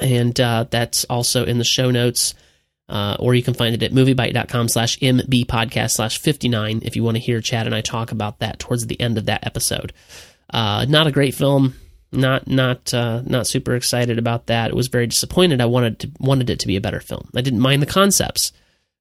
and 0.00 0.38
uh, 0.38 0.66
that's 0.70 1.04
also 1.04 1.44
in 1.44 1.58
the 1.58 1.64
show 1.64 1.90
notes. 1.90 2.34
Uh, 2.88 3.16
or 3.18 3.34
you 3.34 3.42
can 3.42 3.54
find 3.54 3.74
it 3.74 3.82
at 3.82 3.92
moviebyte.com 3.92 4.68
slash 4.68 4.98
mb 4.98 5.46
podcast 5.46 5.92
slash 5.92 6.18
59 6.18 6.82
if 6.84 6.96
you 6.96 7.02
want 7.02 7.16
to 7.16 7.22
hear 7.22 7.40
Chad 7.40 7.64
and 7.64 7.74
I 7.74 7.80
talk 7.80 8.12
about 8.12 8.40
that 8.40 8.58
towards 8.58 8.86
the 8.86 9.00
end 9.00 9.16
of 9.16 9.24
that 9.24 9.46
episode. 9.46 9.94
Uh, 10.50 10.84
not 10.86 11.06
a 11.06 11.12
great 11.12 11.34
film 11.34 11.74
not 12.16 12.46
not 12.46 12.92
uh, 12.94 13.22
not 13.24 13.46
super 13.46 13.74
excited 13.74 14.18
about 14.18 14.46
that. 14.46 14.70
It 14.70 14.76
was 14.76 14.88
very 14.88 15.06
disappointed. 15.06 15.60
I 15.60 15.66
wanted 15.66 15.98
to 16.00 16.10
wanted 16.20 16.50
it 16.50 16.60
to 16.60 16.66
be 16.66 16.76
a 16.76 16.80
better 16.80 17.00
film. 17.00 17.28
I 17.34 17.40
didn't 17.40 17.60
mind 17.60 17.82
the 17.82 17.86
concepts, 17.86 18.52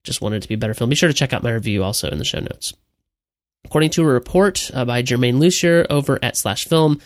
just 0.03 0.21
wanted 0.21 0.37
it 0.37 0.41
to 0.41 0.47
be 0.47 0.55
a 0.55 0.57
better 0.57 0.73
film. 0.73 0.89
Be 0.89 0.95
sure 0.95 1.09
to 1.09 1.13
check 1.13 1.33
out 1.33 1.43
my 1.43 1.51
review 1.51 1.83
also 1.83 2.09
in 2.09 2.17
the 2.17 2.25
show 2.25 2.39
notes. 2.39 2.73
According 3.65 3.91
to 3.91 4.03
a 4.03 4.05
report 4.05 4.69
uh, 4.73 4.85
by 4.85 5.01
Germain 5.01 5.39
Lussier 5.39 5.85
over 5.89 6.19
at 6.21 6.35
Slash 6.35 6.65
Film, 6.65 6.99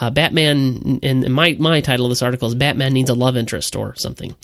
uh, 0.00 0.10
Batman, 0.10 1.00
and 1.02 1.32
my, 1.32 1.56
my 1.58 1.80
title 1.80 2.06
of 2.06 2.10
this 2.10 2.22
article 2.22 2.48
is 2.48 2.54
Batman 2.54 2.92
Needs 2.92 3.10
a 3.10 3.14
Love 3.14 3.36
Interest 3.36 3.74
or 3.76 3.94
something. 3.96 4.34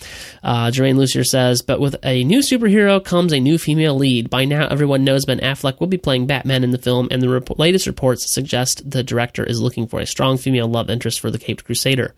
Uh, 0.42 0.70
Lussier 0.70 1.25
says, 1.25 1.62
but 1.62 1.80
with 1.80 1.96
a 2.04 2.25
new 2.25 2.40
superhero 2.40 3.02
comes 3.04 3.32
a 3.32 3.40
new 3.40 3.58
female 3.58 3.94
lead. 3.94 4.30
By 4.30 4.44
now, 4.44 4.66
everyone 4.68 5.04
knows 5.04 5.25
Ben 5.25 5.40
Affleck 5.40 5.80
will 5.80 5.87
be 5.87 5.99
playing 5.99 6.26
Batman 6.26 6.64
in 6.64 6.70
the 6.70 6.78
film, 6.78 7.08
and 7.11 7.23
the 7.23 7.28
rep- 7.28 7.58
latest 7.58 7.87
reports 7.87 8.32
suggest 8.32 8.88
the 8.88 9.02
director 9.02 9.44
is 9.44 9.61
looking 9.61 9.87
for 9.87 10.00
a 10.00 10.06
strong 10.06 10.37
female 10.37 10.68
love 10.68 10.90
interest 10.90 11.20
for 11.20 11.30
the 11.30 11.38
Caped 11.38 11.64
Crusader. 11.64 12.14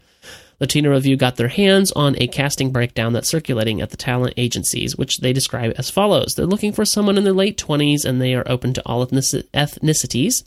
Latino 0.61 0.91
Review 0.91 1.17
got 1.17 1.37
their 1.37 1.49
hands 1.49 1.93
on 1.93 2.17
a 2.19 2.27
casting 2.27 2.71
breakdown 2.71 3.13
that's 3.13 3.29
circulating 3.29 3.81
at 3.81 3.91
the 3.91 3.97
talent 3.97 4.35
agencies, 4.37 4.97
which 4.97 5.19
they 5.19 5.33
describe 5.33 5.75
as 5.77 5.91
follows. 5.91 6.35
They're 6.35 6.47
looking 6.47 6.73
for 6.73 6.85
someone 6.85 7.19
in 7.19 7.25
their 7.25 7.33
late 7.33 7.59
20s 7.59 8.05
and 8.05 8.21
they 8.21 8.35
are 8.35 8.45
open 8.47 8.73
to 8.75 8.83
all 8.87 9.07
ethnicities. 9.07 10.45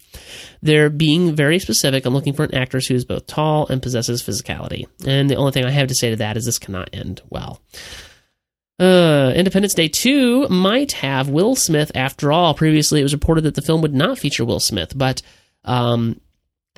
They're 0.62 0.90
being 0.90 1.36
very 1.36 1.60
specific 1.60 2.06
and 2.06 2.16
looking 2.16 2.34
for 2.34 2.44
an 2.44 2.56
actress 2.56 2.88
who 2.88 2.96
is 2.96 3.06
both 3.06 3.28
tall 3.28 3.68
and 3.68 3.82
possesses 3.82 4.24
physicality. 4.24 4.88
And 5.06 5.30
the 5.30 5.36
only 5.36 5.52
thing 5.52 5.66
I 5.66 5.72
have 5.72 5.88
to 5.90 5.96
say 5.96 6.10
to 6.10 6.16
that 6.18 6.38
is 6.38 6.46
this 6.46 6.60
cannot 6.60 6.90
end 6.92 7.22
well. 7.30 7.62
Uh, 8.80 9.34
Independence 9.36 9.74
Day 9.74 9.90
2 9.90 10.48
might 10.48 10.94
have 10.94 11.28
Will 11.28 11.54
Smith 11.56 11.92
after 11.96 12.32
all. 12.32 12.54
Previously, 12.54 13.02
it 13.02 13.04
was 13.04 13.14
reported 13.14 13.44
that 13.44 13.56
the 13.56 13.62
film 13.62 13.82
would 13.82 13.94
not 13.94 14.18
feature 14.18 14.46
Will 14.46 14.62
Smith, 14.62 14.98
but 14.98 15.22
um, 15.66 16.22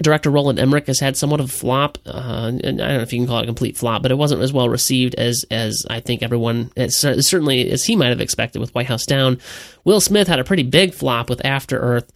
Director 0.01 0.29
Roland 0.29 0.59
Emmerich 0.59 0.87
has 0.87 0.99
had 0.99 1.17
somewhat 1.17 1.39
of 1.39 1.47
a 1.47 1.51
flop. 1.51 1.97
Uh, 2.05 2.51
I 2.53 2.59
don't 2.61 2.77
know 2.77 2.99
if 2.99 3.13
you 3.13 3.19
can 3.19 3.27
call 3.27 3.39
it 3.39 3.43
a 3.43 3.47
complete 3.47 3.77
flop, 3.77 4.01
but 4.01 4.11
it 4.11 4.17
wasn't 4.17 4.41
as 4.41 4.53
well 4.53 4.69
received 4.69 5.15
as 5.15 5.45
as 5.51 5.85
I 5.89 5.99
think 5.99 6.23
everyone, 6.23 6.71
as, 6.75 6.97
certainly 6.97 7.69
as 7.71 7.85
he 7.85 7.95
might 7.95 8.09
have 8.09 8.21
expected 8.21 8.59
with 8.59 8.73
White 8.75 8.87
House 8.87 9.05
Down. 9.05 9.39
Will 9.83 10.01
Smith 10.01 10.27
had 10.27 10.39
a 10.39 10.43
pretty 10.43 10.63
big 10.63 10.93
flop 10.93 11.29
with 11.29 11.45
After 11.45 11.79
Earth, 11.79 12.11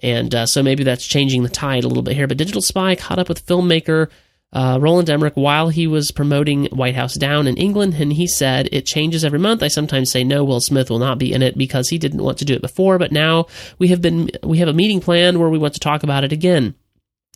and 0.00 0.34
uh, 0.34 0.46
so 0.46 0.62
maybe 0.62 0.84
that's 0.84 1.06
changing 1.06 1.42
the 1.42 1.48
tide 1.48 1.84
a 1.84 1.88
little 1.88 2.02
bit 2.02 2.16
here. 2.16 2.26
But 2.26 2.38
Digital 2.38 2.62
Spy 2.62 2.94
caught 2.94 3.18
up 3.18 3.28
with 3.28 3.46
filmmaker 3.46 4.08
uh, 4.52 4.78
Roland 4.80 5.10
Emmerich 5.10 5.34
while 5.34 5.68
he 5.68 5.86
was 5.86 6.10
promoting 6.10 6.66
White 6.66 6.94
House 6.94 7.14
Down 7.14 7.46
in 7.46 7.56
England, 7.56 7.94
and 7.98 8.12
he 8.12 8.26
said, 8.26 8.68
It 8.72 8.86
changes 8.86 9.24
every 9.24 9.38
month. 9.38 9.62
I 9.62 9.68
sometimes 9.68 10.10
say 10.10 10.24
no, 10.24 10.44
Will 10.44 10.60
Smith 10.60 10.88
will 10.90 10.98
not 10.98 11.18
be 11.18 11.32
in 11.32 11.42
it 11.42 11.58
because 11.58 11.90
he 11.90 11.98
didn't 11.98 12.22
want 12.22 12.38
to 12.38 12.44
do 12.44 12.54
it 12.54 12.62
before, 12.62 12.98
but 12.98 13.12
now 13.12 13.46
we 13.78 13.88
have 13.88 14.00
been 14.00 14.30
we 14.42 14.58
have 14.58 14.68
a 14.68 14.72
meeting 14.72 15.00
planned 15.00 15.38
where 15.38 15.50
we 15.50 15.58
want 15.58 15.74
to 15.74 15.80
talk 15.80 16.02
about 16.02 16.24
it 16.24 16.32
again. 16.32 16.74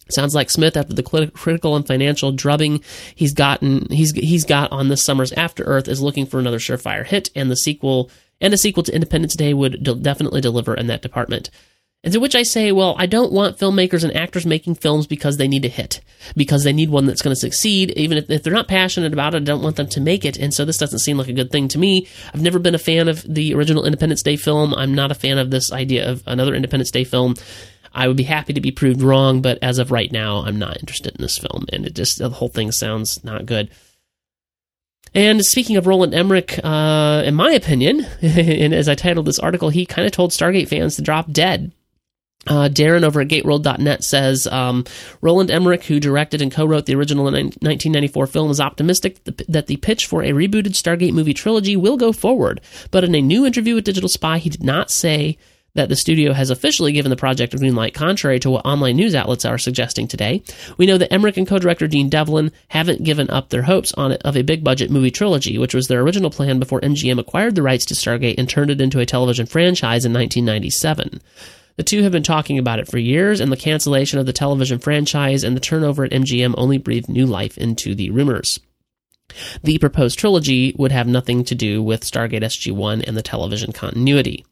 Sounds 0.09 0.35
like 0.35 0.51
Smith, 0.51 0.77
after 0.77 0.95
the 0.95 1.31
critical 1.35 1.77
and 1.77 1.87
financial 1.87 2.33
drubbing 2.33 2.83
he's 3.15 3.33
gotten, 3.33 3.87
he's 3.91 4.13
he's 4.13 4.45
got 4.45 4.73
on 4.73 4.89
this 4.89 5.05
summer's 5.05 5.33
After 5.33 5.65
Earth, 5.65 5.89
is 5.89 6.03
looking 6.03 6.27
for 6.27 6.39
another 6.39 6.59
surefire 6.59 7.07
hit, 7.07 7.31
and 7.35 7.51
the 7.51 7.57
sequel 7.57 8.11
and 8.41 8.53
a 8.53 8.59
sequel 8.59 8.83
to 8.83 8.95
Independence 8.95 9.37
Day 9.37 9.55
would 9.55 9.83
de- 9.83 9.95
definitely 9.95 10.41
deliver 10.41 10.75
in 10.75 10.89
that 10.89 11.03
department. 11.03 11.51
And 12.05 12.13
to 12.13 12.19
which 12.19 12.35
I 12.35 12.43
say, 12.43 12.73
well, 12.73 12.97
I 12.99 13.07
don't 13.07 13.33
want 13.33 13.59
filmmakers 13.59 14.03
and 14.03 14.17
actors 14.17 14.45
making 14.45 14.75
films 14.75 15.07
because 15.07 15.37
they 15.37 15.47
need 15.47 15.65
a 15.65 15.69
hit, 15.69 16.01
because 16.37 16.65
they 16.65 16.73
need 16.73 16.91
one 16.91 17.07
that's 17.07 17.23
going 17.23 17.35
to 17.35 17.41
succeed. 17.41 17.93
Even 17.93 18.19
if, 18.19 18.29
if, 18.29 18.43
they're 18.43 18.53
not 18.53 18.67
passionate 18.67 19.13
about 19.13 19.35
it, 19.35 19.43
I 19.43 19.45
don't 19.45 19.63
want 19.63 19.77
them 19.77 19.87
to 19.91 20.01
make 20.01 20.25
it. 20.25 20.37
And 20.37 20.53
so 20.53 20.65
this 20.65 20.79
doesn't 20.79 20.99
seem 20.99 21.17
like 21.17 21.29
a 21.29 21.33
good 21.33 21.53
thing 21.53 21.69
to 21.69 21.79
me. 21.79 22.09
I've 22.35 22.43
never 22.43 22.59
been 22.59 22.75
a 22.75 22.79
fan 22.79 23.07
of 23.07 23.23
the 23.23 23.55
original 23.55 23.85
Independence 23.85 24.23
Day 24.25 24.35
film. 24.35 24.75
I'm 24.75 24.97
not 24.97 25.13
a 25.13 25.15
fan 25.15 25.39
of 25.39 25.53
this 25.53 25.71
idea 25.71 26.11
of 26.11 26.25
another 26.27 26.57
Independence 26.57 26.91
Day 26.91 27.05
film. 27.05 27.37
I 27.95 28.09
would 28.09 28.17
be 28.17 28.23
happy 28.23 28.53
to 28.53 28.61
be 28.61 28.71
proved 28.71 29.03
wrong, 29.03 29.43
but 29.43 29.59
as 29.63 29.79
of 29.79 29.91
right 29.91 30.11
now, 30.11 30.39
I'm 30.39 30.59
not 30.59 30.81
interested 30.81 31.15
in 31.15 31.23
this 31.23 31.39
film, 31.39 31.67
and 31.73 31.87
it 31.87 31.95
just 31.95 32.19
the 32.19 32.31
whole 32.31 32.49
thing 32.49 32.73
sounds 32.73 33.23
not 33.25 33.47
good. 33.47 33.71
And 35.15 35.45
speaking 35.45 35.77
of 35.77 35.87
Roland 35.87 36.15
Emmerich, 36.15 36.59
uh, 36.65 37.23
in 37.25 37.35
my 37.35 37.53
opinion, 37.53 38.07
and 38.23 38.73
as 38.73 38.89
I 38.89 38.95
titled 38.95 39.27
this 39.27 39.39
article, 39.39 39.69
he 39.69 39.85
kind 39.85 40.07
of 40.07 40.13
told 40.13 40.31
Stargate 40.31 40.69
fans 40.69 40.97
to 40.97 41.03
drop 41.03 41.31
dead. 41.31 41.73
Uh, 42.45 42.69
Darren 42.69 43.05
over 43.05 43.21
at 43.21 43.29
GateWorld.net 43.29 44.03
says 44.03 44.49
um, 44.49 44.85
Roland 45.21 45.51
Emmerich, 45.51 45.85
who 45.85 46.01
directed 46.01 46.43
and 46.43 46.51
co-wrote 46.51 46.87
the 46.87 46.95
original 46.97 47.25
1994 47.25 48.27
film, 48.27 48.51
is 48.51 48.61
optimistic 48.61 49.23
that 49.25 49.69
the 49.69 49.77
pitch 49.77 50.07
for 50.07 50.25
a 50.25 50.31
rebooted 50.31 50.73
Stargate 50.73 51.13
movie 51.13 51.35
trilogy 51.35 51.77
will 51.77 51.97
go 51.97 52.13
forward. 52.13 52.61
But 52.91 53.05
in 53.05 53.15
a 53.15 53.21
new 53.21 53.47
interview 53.47 53.77
with 53.77 53.85
Digital 53.85 54.09
Spy, 54.09 54.39
he 54.39 54.51
did 54.51 54.65
not 54.65 54.91
say 54.91 55.39
that 55.75 55.89
the 55.89 55.97
studio 55.97 56.33
has 56.33 56.51
officially 56.51 56.93
given 56.93 57.11
the 57.11 57.17
project 57.17 57.55
a 57.55 57.57
green 57.57 57.75
light, 57.75 57.95
contrary 57.95 58.39
to 58.39 58.51
what 58.51 58.67
online 58.67 58.97
news 58.97 59.15
outlets 59.15 59.45
are 59.45 59.57
suggesting 59.57 60.07
today. 60.07 60.43
We 60.77 60.87
know 60.87 60.99
that 60.99 61.13
Emmerich 61.13 61.39
and 61.39 61.47
co-director 61.47 61.89
Dean 61.89 62.11
Devlin 62.11 62.53
haven't 62.69 63.05
given 63.05 63.31
up 63.31 63.49
their 63.49 63.63
hopes 63.63 63.93
on 63.95 64.13
it 64.13 64.23
of 64.23 64.37
a 64.37 64.43
big 64.43 64.63
budget 64.63 64.91
movie 64.91 65.11
trilogy, 65.11 65.57
which 65.57 65.75
was 65.75 65.89
their 65.89 66.03
original 66.03 66.31
plan 66.31 66.59
before 66.59 66.81
MGM 66.81 67.19
acquired 67.19 67.55
the 67.55 67.63
rights 67.63 67.87
to 67.87 67.95
Stargate 67.95 68.35
and 68.37 68.49
turned 68.49 68.71
it 68.71 68.81
into 68.81 69.01
a 69.01 69.07
television 69.07 69.47
franchise 69.47 70.05
in 70.05 70.13
1997. 70.13 71.23
The 71.77 71.83
two 71.83 72.03
have 72.03 72.13
been 72.13 72.23
talking 72.23 72.59
about 72.59 72.79
it 72.79 72.89
for 72.89 72.99
years, 72.99 73.41
and 73.41 73.51
the 73.51 73.57
cancellation 73.57 74.19
of 74.19 74.27
the 74.27 74.35
television 74.35 74.79
franchise 74.79 75.43
and 75.43 75.57
the 75.57 75.61
turnover 75.61 76.05
at 76.05 76.11
MGM 76.11 76.55
only 76.59 76.77
breathed 76.77 77.09
new 77.09 77.25
life 77.25 77.57
into 77.57 77.95
the 77.95 78.11
rumors. 78.11 78.61
The 79.63 79.79
proposed 79.79 80.19
trilogy 80.19 80.75
would 80.77 80.93
have 80.93 81.07
nothing 81.07 81.45
to 81.45 81.55
do 81.55 81.83
with 81.83 82.05
Stargate 82.05 82.43
SG-1 82.43 83.05
and 83.07 83.17
the 83.17 83.23
television 83.23 83.73
continuity 83.73 84.45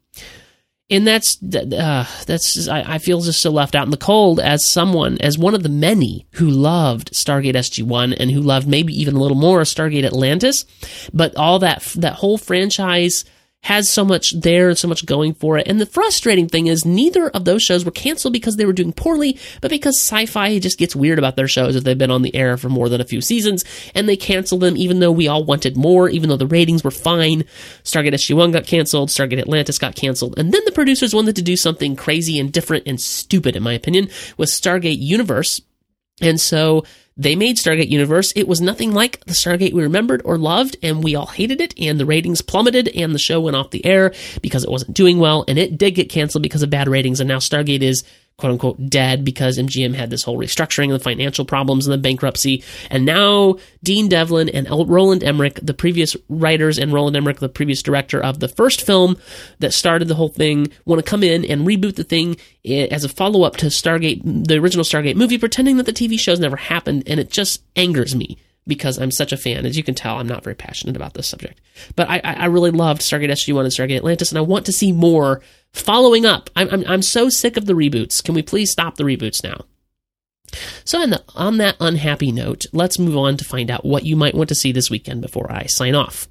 and 0.90 1.06
that's 1.06 1.40
uh, 1.42 2.06
that's 2.26 2.68
I, 2.68 2.94
I, 2.94 2.98
feel 2.98 3.20
just 3.20 3.40
so 3.40 3.50
left 3.50 3.74
out 3.74 3.86
in 3.86 3.90
the 3.90 3.96
cold 3.96 4.40
as 4.40 4.68
someone 4.68 5.18
as 5.20 5.38
one 5.38 5.54
of 5.54 5.62
the 5.62 5.68
many 5.68 6.26
who 6.32 6.48
loved 6.50 7.12
Stargate 7.12 7.54
SG 7.54 7.84
One 7.84 8.12
and 8.12 8.30
who 8.30 8.40
loved 8.40 8.66
maybe 8.66 8.92
even 9.00 9.14
a 9.14 9.20
little 9.20 9.36
more 9.36 9.60
Stargate 9.62 10.04
Atlantis, 10.04 10.64
but 11.12 11.36
all 11.36 11.60
that 11.60 11.82
that 11.96 12.14
whole 12.14 12.38
franchise 12.38 13.24
has 13.62 13.90
so 13.90 14.04
much 14.04 14.32
there 14.40 14.70
and 14.70 14.78
so 14.78 14.88
much 14.88 15.04
going 15.04 15.34
for 15.34 15.58
it. 15.58 15.68
And 15.68 15.80
the 15.80 15.86
frustrating 15.86 16.48
thing 16.48 16.66
is 16.66 16.84
neither 16.84 17.28
of 17.28 17.44
those 17.44 17.62
shows 17.62 17.84
were 17.84 17.90
canceled 17.90 18.32
because 18.32 18.56
they 18.56 18.64
were 18.64 18.72
doing 18.72 18.92
poorly, 18.92 19.38
but 19.60 19.70
because 19.70 20.00
Syfy 20.00 20.60
just 20.60 20.78
gets 20.78 20.96
weird 20.96 21.18
about 21.18 21.36
their 21.36 21.48
shows 21.48 21.76
if 21.76 21.84
they've 21.84 21.96
been 21.96 22.10
on 22.10 22.22
the 22.22 22.34
air 22.34 22.56
for 22.56 22.68
more 22.68 22.88
than 22.88 23.00
a 23.00 23.06
few 23.06 23.20
seasons, 23.20 23.64
and 23.94 24.08
they 24.08 24.16
cancel 24.16 24.58
them 24.58 24.76
even 24.76 25.00
though 25.00 25.12
we 25.12 25.28
all 25.28 25.44
wanted 25.44 25.76
more, 25.76 26.08
even 26.08 26.28
though 26.28 26.36
the 26.36 26.46
ratings 26.46 26.82
were 26.82 26.90
fine. 26.90 27.44
Stargate 27.84 28.14
SG-1 28.14 28.52
got 28.52 28.66
canceled, 28.66 29.10
Stargate 29.10 29.38
Atlantis 29.38 29.78
got 29.78 29.94
canceled, 29.94 30.38
and 30.38 30.52
then 30.52 30.62
the 30.64 30.72
producers 30.72 31.14
wanted 31.14 31.36
to 31.36 31.42
do 31.42 31.56
something 31.56 31.96
crazy 31.96 32.38
and 32.38 32.52
different 32.52 32.84
and 32.86 33.00
stupid, 33.00 33.56
in 33.56 33.62
my 33.62 33.74
opinion, 33.74 34.08
with 34.36 34.48
Stargate 34.48 34.98
Universe. 34.98 35.60
And 36.20 36.40
so 36.40 36.84
they 37.16 37.36
made 37.36 37.56
Stargate 37.56 37.90
Universe. 37.90 38.32
It 38.34 38.48
was 38.48 38.60
nothing 38.60 38.92
like 38.92 39.22
the 39.26 39.34
Stargate 39.34 39.74
we 39.74 39.82
remembered 39.82 40.22
or 40.24 40.38
loved, 40.38 40.76
and 40.82 41.04
we 41.04 41.14
all 41.14 41.26
hated 41.26 41.60
it, 41.60 41.74
and 41.78 42.00
the 42.00 42.06
ratings 42.06 42.40
plummeted, 42.40 42.88
and 42.88 43.14
the 43.14 43.18
show 43.18 43.40
went 43.40 43.56
off 43.56 43.70
the 43.70 43.84
air 43.84 44.14
because 44.40 44.64
it 44.64 44.70
wasn't 44.70 44.94
doing 44.94 45.18
well, 45.18 45.44
and 45.46 45.58
it 45.58 45.76
did 45.76 45.90
get 45.94 46.08
canceled 46.08 46.42
because 46.42 46.62
of 46.62 46.70
bad 46.70 46.88
ratings, 46.88 47.20
and 47.20 47.28
now 47.28 47.38
Stargate 47.38 47.82
is 47.82 48.04
quote 48.40 48.52
unquote 48.52 48.90
dead 48.90 49.24
because 49.24 49.58
MGM 49.58 49.94
had 49.94 50.10
this 50.10 50.22
whole 50.22 50.38
restructuring 50.38 50.84
and 50.84 50.94
the 50.94 50.98
financial 50.98 51.44
problems 51.44 51.86
and 51.86 51.92
the 51.92 51.98
bankruptcy. 51.98 52.64
And 52.90 53.04
now 53.04 53.56
Dean 53.82 54.08
Devlin 54.08 54.48
and 54.48 54.68
Roland 54.68 55.22
Emmerich, 55.22 55.60
the 55.62 55.74
previous 55.74 56.16
writers, 56.28 56.78
and 56.78 56.92
Roland 56.92 57.16
Emmerich, 57.16 57.38
the 57.38 57.48
previous 57.48 57.82
director 57.82 58.20
of 58.20 58.40
the 58.40 58.48
first 58.48 58.82
film 58.82 59.16
that 59.58 59.74
started 59.74 60.08
the 60.08 60.14
whole 60.14 60.28
thing, 60.28 60.72
want 60.86 61.04
to 61.04 61.08
come 61.08 61.22
in 61.22 61.44
and 61.44 61.66
reboot 61.66 61.96
the 61.96 62.04
thing 62.04 62.36
eh, 62.64 62.88
as 62.90 63.04
a 63.04 63.08
follow 63.08 63.42
up 63.42 63.56
to 63.58 63.66
Stargate, 63.66 64.22
the 64.24 64.58
original 64.58 64.84
Stargate 64.84 65.16
movie, 65.16 65.38
pretending 65.38 65.76
that 65.76 65.86
the 65.86 65.92
TV 65.92 66.18
shows 66.18 66.40
never 66.40 66.56
happened. 66.56 67.04
And 67.06 67.20
it 67.20 67.30
just 67.30 67.62
angers 67.76 68.16
me 68.16 68.38
because 68.70 68.98
I'm 68.98 69.10
such 69.10 69.32
a 69.32 69.36
fan. 69.36 69.66
As 69.66 69.76
you 69.76 69.82
can 69.82 69.94
tell, 69.94 70.16
I'm 70.16 70.26
not 70.26 70.42
very 70.42 70.56
passionate 70.56 70.96
about 70.96 71.12
this 71.12 71.26
subject. 71.26 71.60
But 71.94 72.08
I, 72.08 72.20
I 72.24 72.46
really 72.46 72.70
loved 72.70 73.02
Stargate 73.02 73.30
SG-1 73.30 73.60
and 73.60 73.72
Stargate 73.72 73.98
Atlantis, 73.98 74.30
and 74.30 74.38
I 74.38 74.42
want 74.42 74.64
to 74.66 74.72
see 74.72 74.92
more 74.92 75.42
following 75.74 76.24
up. 76.24 76.48
I'm, 76.56 76.70
I'm, 76.70 76.84
I'm 76.86 77.02
so 77.02 77.28
sick 77.28 77.58
of 77.58 77.66
the 77.66 77.74
reboots. 77.74 78.24
Can 78.24 78.34
we 78.34 78.40
please 78.40 78.70
stop 78.70 78.96
the 78.96 79.04
reboots 79.04 79.44
now? 79.44 79.64
So, 80.84 81.00
on, 81.00 81.10
the, 81.10 81.22
on 81.36 81.58
that 81.58 81.76
unhappy 81.78 82.32
note, 82.32 82.64
let's 82.72 82.98
move 82.98 83.16
on 83.16 83.36
to 83.36 83.44
find 83.44 83.70
out 83.70 83.84
what 83.84 84.04
you 84.04 84.16
might 84.16 84.34
want 84.34 84.48
to 84.48 84.54
see 84.54 84.72
this 84.72 84.90
weekend 84.90 85.20
before 85.20 85.52
I 85.52 85.66
sign 85.66 85.94
off. 85.94 86.26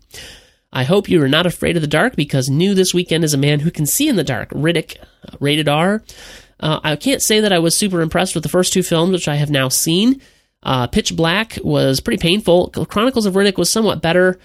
I 0.71 0.83
hope 0.83 1.09
you 1.09 1.21
are 1.23 1.29
not 1.29 1.45
afraid 1.45 1.75
of 1.75 1.81
the 1.81 1.87
dark 1.87 2.15
because 2.15 2.49
new 2.49 2.73
this 2.73 2.93
weekend 2.93 3.23
is 3.23 3.33
a 3.33 3.37
man 3.37 3.59
who 3.59 3.71
can 3.71 3.85
see 3.85 4.07
in 4.07 4.17
the 4.17 4.23
dark. 4.23 4.49
Riddick, 4.49 4.97
uh, 4.99 5.35
rated 5.39 5.67
R. 5.67 6.03
Uh, 6.59 6.79
I 6.83 6.95
can't 6.95 7.21
say 7.21 7.39
that 7.39 7.53
I 7.53 7.59
was 7.59 7.75
super 7.75 8.01
impressed 8.01 8.35
with 8.35 8.43
the 8.43 8.49
first 8.49 8.73
two 8.73 8.83
films, 8.83 9.11
which 9.11 9.27
I 9.27 9.35
have 9.35 9.49
now 9.49 9.69
seen. 9.69 10.21
Uh, 10.61 10.87
Pitch 10.87 11.15
Black 11.15 11.57
was 11.63 11.99
pretty 11.99 12.21
painful. 12.21 12.69
Chronicles 12.69 13.25
of 13.25 13.35
Riddick 13.35 13.57
was 13.57 13.71
somewhat 13.71 14.01
better, 14.01 14.39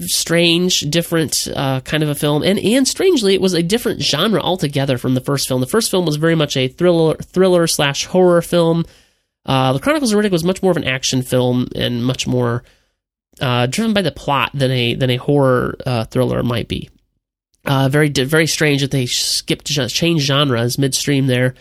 strange, 0.00 0.80
different 0.80 1.48
uh, 1.54 1.80
kind 1.80 2.02
of 2.02 2.08
a 2.08 2.14
film, 2.14 2.42
and 2.42 2.58
and 2.58 2.86
strangely, 2.86 3.34
it 3.34 3.40
was 3.40 3.54
a 3.54 3.62
different 3.62 4.00
genre 4.00 4.40
altogether 4.40 4.98
from 4.98 5.14
the 5.14 5.20
first 5.20 5.48
film. 5.48 5.60
The 5.60 5.66
first 5.66 5.90
film 5.90 6.06
was 6.06 6.16
very 6.16 6.34
much 6.34 6.56
a 6.56 6.68
thriller 6.68 7.16
thriller 7.16 7.66
slash 7.66 8.06
horror 8.06 8.42
film. 8.42 8.84
Uh, 9.44 9.72
the 9.72 9.80
Chronicles 9.80 10.12
of 10.12 10.18
Riddick 10.18 10.32
was 10.32 10.44
much 10.44 10.62
more 10.62 10.70
of 10.70 10.76
an 10.76 10.84
action 10.84 11.22
film 11.22 11.68
and 11.74 12.04
much 12.04 12.26
more 12.26 12.62
uh, 13.40 13.66
driven 13.66 13.92
by 13.92 14.02
the 14.02 14.12
plot 14.12 14.50
than 14.54 14.70
a 14.70 14.94
than 14.94 15.10
a 15.10 15.16
horror 15.16 15.76
uh, 15.84 16.04
thriller 16.04 16.42
might 16.42 16.68
be. 16.68 16.90
Uh, 17.66 17.88
very 17.88 18.08
very 18.08 18.46
strange 18.46 18.80
that 18.82 18.92
they 18.92 19.06
skipped 19.06 19.66
changed 19.66 20.24
genres 20.24 20.78
midstream 20.78 21.26
there. 21.26 21.54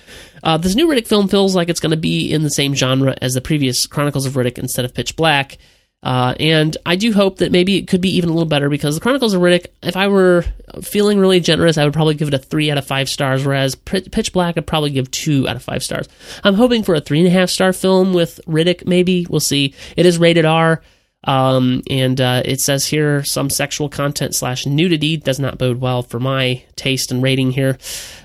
Uh, 0.43 0.57
this 0.57 0.75
new 0.75 0.87
Riddick 0.87 1.07
film 1.07 1.27
feels 1.27 1.55
like 1.55 1.67
it's 1.69 1.79
going 1.79 1.91
to 1.91 1.97
be 1.97 2.31
in 2.31 2.43
the 2.43 2.51
same 2.51 2.75
genre 2.75 3.15
as 3.21 3.33
the 3.33 3.41
previous 3.41 3.87
Chronicles 3.87 4.27
of 4.27 4.33
Riddick 4.33 4.59
instead 4.59 4.85
of 4.85 4.93
Pitch 4.93 5.15
Black. 5.15 5.57
Uh, 6.03 6.35
and 6.39 6.77
I 6.85 6.97
do 6.97 7.11
hope 7.11 7.37
that 7.37 7.51
maybe 7.51 7.77
it 7.77 7.87
could 7.87 7.99
be 8.01 8.17
even 8.17 8.29
a 8.29 8.33
little 8.33 8.47
better 8.47 8.69
because 8.69 8.93
the 8.93 9.01
Chronicles 9.01 9.33
of 9.33 9.41
Riddick, 9.41 9.65
if 9.81 9.97
I 9.97 10.07
were 10.07 10.45
feeling 10.83 11.17
really 11.17 11.39
generous, 11.39 11.79
I 11.79 11.83
would 11.83 11.93
probably 11.93 12.13
give 12.13 12.27
it 12.27 12.33
a 12.35 12.37
three 12.37 12.69
out 12.69 12.77
of 12.77 12.85
five 12.85 13.09
stars, 13.09 13.43
whereas 13.43 13.73
Pitch 13.73 14.31
Black 14.31 14.55
I'd 14.55 14.67
probably 14.67 14.91
give 14.91 15.09
two 15.09 15.49
out 15.49 15.55
of 15.55 15.63
five 15.63 15.81
stars. 15.81 16.07
I'm 16.43 16.53
hoping 16.53 16.83
for 16.83 16.93
a 16.93 17.01
three 17.01 17.17
and 17.19 17.27
a 17.27 17.31
half 17.31 17.49
star 17.49 17.73
film 17.73 18.13
with 18.13 18.39
Riddick, 18.45 18.85
maybe. 18.85 19.25
We'll 19.27 19.39
see. 19.39 19.73
It 19.97 20.05
is 20.05 20.19
rated 20.19 20.45
R. 20.45 20.83
Um, 21.25 21.81
and 21.89 22.21
uh, 22.21 22.43
it 22.45 22.61
says 22.61 22.85
here 22.85 23.23
some 23.23 23.49
sexual 23.49 23.89
content 23.89 24.35
slash 24.35 24.65
nudity 24.65 25.17
does 25.17 25.39
not 25.39 25.57
bode 25.57 25.81
well 25.81 26.03
for 26.03 26.19
my 26.19 26.63
taste 26.75 27.11
and 27.11 27.21
rating 27.21 27.51
here, 27.51 27.77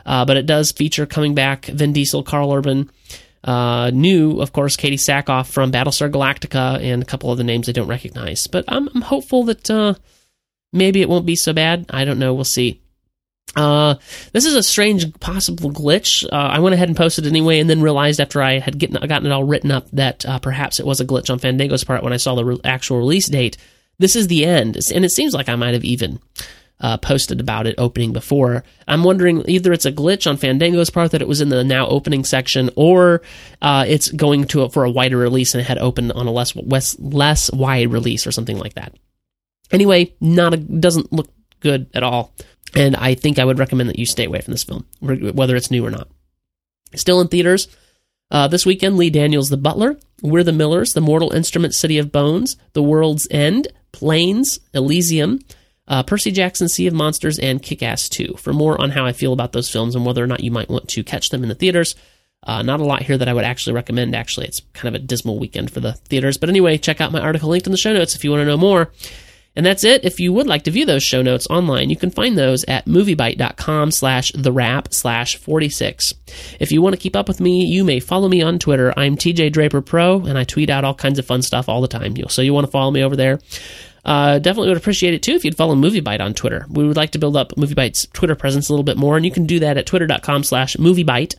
uh, 0.05 0.25
but 0.25 0.37
it 0.37 0.47
does 0.47 0.73
feature 0.73 1.07
coming 1.07 1.35
back 1.35 1.67
Vin 1.67 1.93
Diesel, 1.93 2.23
Karl 2.23 2.53
Urban, 2.53 2.91
uh, 3.43 3.91
new, 3.93 4.41
of 4.41 4.53
course, 4.53 4.77
Katee 4.77 5.01
Sackhoff 5.01 5.51
from 5.51 5.73
Battlestar 5.73 6.11
Galactica, 6.11 6.81
and 6.83 7.03
a 7.03 7.07
couple 7.07 7.33
of 7.33 7.39
the 7.39 7.45
names 7.45 7.69
I 7.69 7.73
don't 7.73 7.89
recognize. 7.89 8.47
But 8.47 8.65
I'm, 8.69 8.89
I'm 8.95 9.03
hopeful 9.03 9.45
that 9.45 9.71
uh, 9.71 9.95
maybe 10.73 11.01
it 11.01 11.09
won't 11.09 11.27
be 11.27 11.37
so 11.37 11.53
bad. 11.53 11.87
I 11.91 12.05
don't 12.05 12.19
know. 12.19 12.35
We'll 12.35 12.45
see. 12.45 12.83
Uh, 13.57 13.97
this 14.33 14.45
is 14.45 14.55
a 14.55 14.63
strange 14.63 15.13
possible 15.19 15.71
glitch. 15.71 16.25
Uh, 16.25 16.37
I 16.37 16.61
went 16.61 16.75
ahead 16.75 16.89
and 16.89 16.97
posted 16.97 17.27
anyway, 17.27 17.59
and 17.59 17.69
then 17.69 17.83
realized 17.83 18.21
after 18.21 18.41
I 18.43 18.59
had 18.59 18.79
gotten 18.79 19.27
it 19.27 19.33
all 19.33 19.45
written 19.45 19.73
up 19.73 19.91
that 19.93 20.25
uh, 20.25 20.39
perhaps 20.39 20.79
it 20.79 20.87
was 20.87 21.01
a 21.01 21.05
glitch 21.05 21.31
on 21.31 21.39
Fandango's 21.39 21.85
part 21.85 22.03
when 22.03 22.13
I 22.13 22.19
saw 22.19 22.35
the 22.35 22.45
re- 22.45 22.61
actual 22.65 22.99
release 22.99 23.29
date. 23.29 23.57
This 23.99 24.17
is 24.17 24.29
the 24.29 24.47
end, 24.47 24.79
and 24.95 25.05
it 25.05 25.11
seems 25.11 25.35
like 25.35 25.49
I 25.49 25.57
might 25.57 25.75
have 25.75 25.85
even 25.85 26.21
uh, 26.81 26.97
posted 26.97 27.41
about 27.41 27.67
it 27.67 27.75
opening 27.79 28.13
before. 28.13 28.65
I'm 28.89 29.05
wondering 29.05 29.45
either 29.49 29.73
it's 29.73 29.85
a 29.85 29.93
glitch 29.93 30.29
on 30.29 30.37
Fandango's 30.37 30.91
part 30.91 31.11
that 31.11 31.23
it 31.23 31.29
was 31.29 31.41
in 31.41 31.51
the 31.51 31.65
now 31.65 31.87
opening 31.87 32.25
section, 32.25 32.71
or 32.77 33.23
uh, 33.61 33.85
it's 33.87 34.11
going 34.11 34.47
to 34.47 34.69
for 34.71 34.85
a 34.85 34.91
wider 34.91 35.19
release 35.19 35.55
and 35.55 35.61
it 35.61 35.67
had 35.67 35.79
opened 35.79 36.13
on 36.13 36.27
a 36.27 36.33
less 36.33 36.57
less, 36.57 36.99
less 36.99 37.53
wide 37.53 37.93
release 37.93 38.27
or 38.27 38.33
something 38.33 38.59
like 38.59 38.75
that. 38.75 38.95
Anyway, 39.71 40.15
not 40.21 40.55
a, 40.55 40.57
doesn't 40.57 41.13
look 41.13 41.29
good 41.61 41.89
at 41.95 42.03
all. 42.03 42.33
And 42.75 42.97
I 42.97 43.15
think 43.15 43.39
I 43.39 43.45
would 43.45 43.59
recommend 43.59 43.89
that 43.89 43.99
you 43.99 44.07
stay 44.07 44.25
away 44.25 44.41
from 44.41 44.53
this 44.53 44.65
film, 44.65 44.87
whether 45.01 45.57
it's 45.57 45.71
new 45.71 45.85
or 45.85 45.91
not. 45.91 46.09
Still 46.95 47.21
in 47.21 47.29
theaters 47.29 47.69
uh, 48.31 48.49
this 48.49 48.65
weekend, 48.65 48.97
Lee 48.97 49.11
Daniels' 49.11 49.49
The 49.49 49.57
Butler, 49.57 49.99
We're 50.23 50.45
the 50.45 50.53
Millers, 50.53 50.93
The 50.93 51.01
Mortal 51.01 51.33
Instrument 51.33 51.75
City 51.75 51.99
of 51.99 52.13
Bones, 52.13 52.57
The 52.75 52.83
World's 52.83 53.27
End, 53.31 53.69
Planes, 53.93 54.61
Elysium, 54.73 55.41
uh, 55.89 56.05
Percy 56.05 56.31
Jackson 56.31 56.69
Sea 56.69 56.87
of 56.87 56.95
Monsters, 56.95 57.41
and 57.41 57.63
Kick 57.63 57.83
Ass 57.83 58.09
2. 58.09 58.37
For 58.39 58.53
more 58.53 58.81
on 58.81 58.91
how 58.91 59.05
I 59.05 59.13
feel 59.13 59.33
about 59.33 59.53
those 59.53 59.69
films 59.69 59.97
and 59.97 60.07
whether 60.07 60.23
or 60.23 60.29
not 60.29 60.45
you 60.45 60.53
might 60.53 60.71
want 60.71 60.89
to 60.89 61.03
catch 61.03 61.31
them 61.31 61.43
in 61.43 61.49
the 61.49 61.57
theaters, 61.57 61.97
uh, 62.45 62.63
not 62.63 62.81
a 62.81 62.85
lot 62.85 63.03
here 63.03 63.19
that 63.19 63.29
I 63.29 63.35
would 63.35 63.45
actually 63.45 63.73
recommend. 63.73 64.15
Actually, 64.15 64.47
it's 64.47 64.63
kind 64.73 64.95
of 64.95 65.01
a 65.01 65.05
dismal 65.05 65.39
weekend 65.39 65.73
for 65.73 65.81
the 65.81 65.93
theaters. 65.93 66.39
But 66.39 66.49
anyway, 66.49 66.79
check 66.79 67.01
out 67.01 67.13
my 67.13 67.21
article 67.21 67.51
linked 67.51 67.67
in 67.67 67.73
the 67.73 67.79
show 67.79 67.93
notes 67.93 68.15
if 68.15 68.23
you 68.23 68.31
want 68.31 68.43
to 68.43 68.47
know 68.47 68.57
more. 68.57 68.93
And 69.57 69.67
that's 69.67 69.83
it. 69.83 70.05
If 70.05 70.21
you 70.21 70.33
would 70.33 70.47
like 70.47 70.63
to 70.65 70.71
view 70.71 70.87
those 70.87 71.03
show 71.03 71.23
notes 71.23 71.49
online, 71.49 71.91
you 71.91 71.97
can 71.97 72.11
find 72.11 72.39
those 72.39 72.65
at 72.65 72.87
moviebyte.com 72.87 73.91
slash 73.91 74.31
the 74.33 74.53
wrap 74.53 74.95
slash 74.95 75.37
46. 75.37 76.15
If 76.61 76.71
you 76.71 76.81
want 76.81 76.95
to 76.95 77.01
keep 77.01 77.17
up 77.17 77.27
with 77.27 77.41
me, 77.41 77.65
you 77.65 77.85
may 77.85 77.99
follow 77.99 78.29
me 78.29 78.43
on 78.43 78.61
Twitter. 78.61 78.95
I'm 78.97 79.17
TJ 79.17 79.53
Draper 79.53 79.83
Pro, 79.83 80.21
and 80.21 80.39
I 80.39 80.45
tweet 80.45 80.71
out 80.71 80.85
all 80.85 80.95
kinds 80.95 81.19
of 81.19 81.27
fun 81.27 81.43
stuff 81.43 81.69
all 81.69 81.81
the 81.81 81.89
time. 81.89 82.15
So 82.29 82.43
you 82.43 82.55
want 82.55 82.67
to 82.67 82.71
follow 82.71 82.93
me 82.93 83.03
over 83.03 83.17
there. 83.17 83.41
Uh, 84.05 84.39
definitely 84.39 84.69
would 84.69 84.79
appreciate 84.79 85.15
it 85.15 85.23
too 85.23 85.33
if 85.33 85.45
you'd 85.45 85.57
follow 85.57 85.75
MovieByte 85.75 86.21
on 86.21 86.33
Twitter. 86.33 86.65
We 86.71 86.87
would 86.87 86.97
like 86.97 87.11
to 87.11 87.19
build 87.19 87.37
up 87.37 87.53
MovieByte's 87.53 88.07
Twitter 88.13 88.35
presence 88.35 88.69
a 88.69 88.73
little 88.73 88.85
bit 88.85 88.97
more, 88.97 89.17
and 89.17 89.25
you 89.25 89.33
can 89.33 89.47
do 89.47 89.59
that 89.61 89.77
at 89.77 89.87
twitter.com 89.87 90.45
slash 90.45 90.77
MovieByte. 90.77 91.35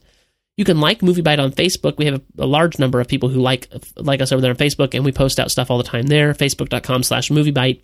You 0.58 0.66
can 0.66 0.80
like 0.80 1.00
MovieByte 1.00 1.40
on 1.40 1.54
Facebook. 1.54 1.98
We 1.98 2.06
have 2.06 2.22
a, 2.38 2.44
a, 2.44 2.46
large 2.46 2.78
number 2.78 3.00
of 3.00 3.08
people 3.08 3.30
who 3.30 3.40
like 3.40 3.72
like 3.96 4.22
us 4.22 4.32
over 4.32 4.42
there 4.42 4.52
on 4.52 4.58
Facebook, 4.58 4.94
and 4.94 5.06
we 5.06 5.12
post 5.12 5.40
out 5.40 5.50
stuff 5.50 5.72
all 5.72 5.78
the 5.78 5.84
time 5.84 6.08
there. 6.08 6.34
Facebook.com 6.34 7.04
slash 7.04 7.30
MovieByte. 7.30 7.82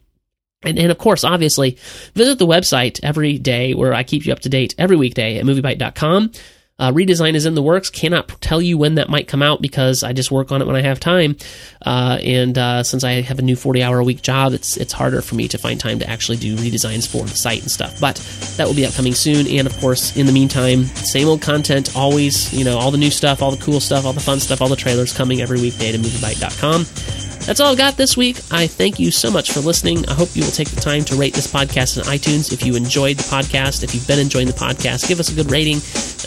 And, 0.63 0.79
and 0.79 0.91
of 0.91 0.97
course, 0.97 1.23
obviously, 1.23 1.77
visit 2.13 2.39
the 2.39 2.47
website 2.47 2.99
every 3.03 3.37
day 3.37 3.73
where 3.73 3.93
I 3.93 4.03
keep 4.03 4.25
you 4.25 4.33
up 4.33 4.39
to 4.41 4.49
date 4.49 4.73
every 4.77 4.97
weekday 4.97 5.37
at 5.37 5.45
moviebyte.com. 5.45 6.31
Uh, 6.79 6.91
redesign 6.91 7.33
is 7.33 7.45
in 7.45 7.55
the 7.55 7.61
works. 7.61 7.89
Cannot 7.89 8.39
tell 8.39 8.61
you 8.61 8.77
when 8.77 8.95
that 8.95 9.09
might 9.09 9.27
come 9.27 9.41
out 9.41 9.61
because 9.61 10.03
I 10.03 10.13
just 10.13 10.31
work 10.31 10.51
on 10.51 10.61
it 10.61 10.67
when 10.67 10.75
I 10.75 10.81
have 10.81 10.99
time. 10.99 11.35
Uh, 11.83 12.19
and 12.21 12.55
uh, 12.55 12.83
since 12.83 13.03
I 13.03 13.21
have 13.21 13.39
a 13.39 13.41
new 13.41 13.55
40 13.55 13.81
hour 13.81 13.97
a 13.97 14.03
week 14.03 14.21
job, 14.21 14.53
it's 14.53 14.77
it's 14.77 14.93
harder 14.93 15.21
for 15.21 15.33
me 15.35 15.47
to 15.47 15.57
find 15.57 15.79
time 15.79 15.99
to 15.99 16.09
actually 16.09 16.37
do 16.37 16.55
redesigns 16.55 17.07
for 17.07 17.23
the 17.23 17.35
site 17.35 17.61
and 17.61 17.71
stuff. 17.71 17.99
But 17.99 18.17
that 18.57 18.67
will 18.67 18.75
be 18.75 18.85
upcoming 18.85 19.15
soon. 19.15 19.47
And 19.47 19.65
of 19.65 19.75
course, 19.79 20.15
in 20.15 20.27
the 20.27 20.31
meantime, 20.31 20.83
same 20.83 21.27
old 21.27 21.41
content. 21.41 21.95
Always, 21.95 22.53
you 22.53 22.63
know, 22.63 22.77
all 22.77 22.91
the 22.91 22.97
new 22.99 23.11
stuff, 23.11 23.41
all 23.41 23.51
the 23.51 23.63
cool 23.63 23.79
stuff, 23.79 24.05
all 24.05 24.13
the 24.13 24.19
fun 24.19 24.39
stuff, 24.39 24.61
all 24.61 24.69
the 24.69 24.75
trailers 24.75 25.15
coming 25.15 25.41
every 25.41 25.59
weekday 25.59 25.91
to 25.91 25.97
moviebyte.com. 25.97 27.26
That's 27.47 27.61
all 27.61 27.71
I've 27.71 27.77
got 27.77 27.95
this 27.95 28.17
week. 28.17 28.41
I 28.51 28.67
thank 28.67 28.99
you 28.99 29.09
so 29.09 29.31
much 29.31 29.53
for 29.53 29.61
listening. 29.61 30.05
I 30.09 30.13
hope 30.13 30.35
you 30.35 30.43
will 30.43 30.51
take 30.51 30.69
the 30.69 30.81
time 30.81 31.05
to 31.05 31.15
rate 31.15 31.33
this 31.33 31.47
podcast 31.47 31.97
on 31.97 32.03
iTunes 32.03 32.51
if 32.51 32.65
you 32.65 32.75
enjoyed 32.75 33.15
the 33.15 33.23
podcast. 33.23 33.83
If 33.83 33.95
you've 33.95 34.05
been 34.05 34.19
enjoying 34.19 34.47
the 34.47 34.53
podcast, 34.53 35.07
give 35.07 35.21
us 35.21 35.31
a 35.31 35.33
good 35.33 35.49
rating. 35.49 35.77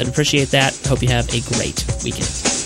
I'd 0.01 0.09
appreciate 0.09 0.49
that. 0.53 0.81
I 0.87 0.89
hope 0.89 1.03
you 1.03 1.09
have 1.09 1.29
a 1.29 1.41
great 1.43 1.85
weekend. 2.03 2.60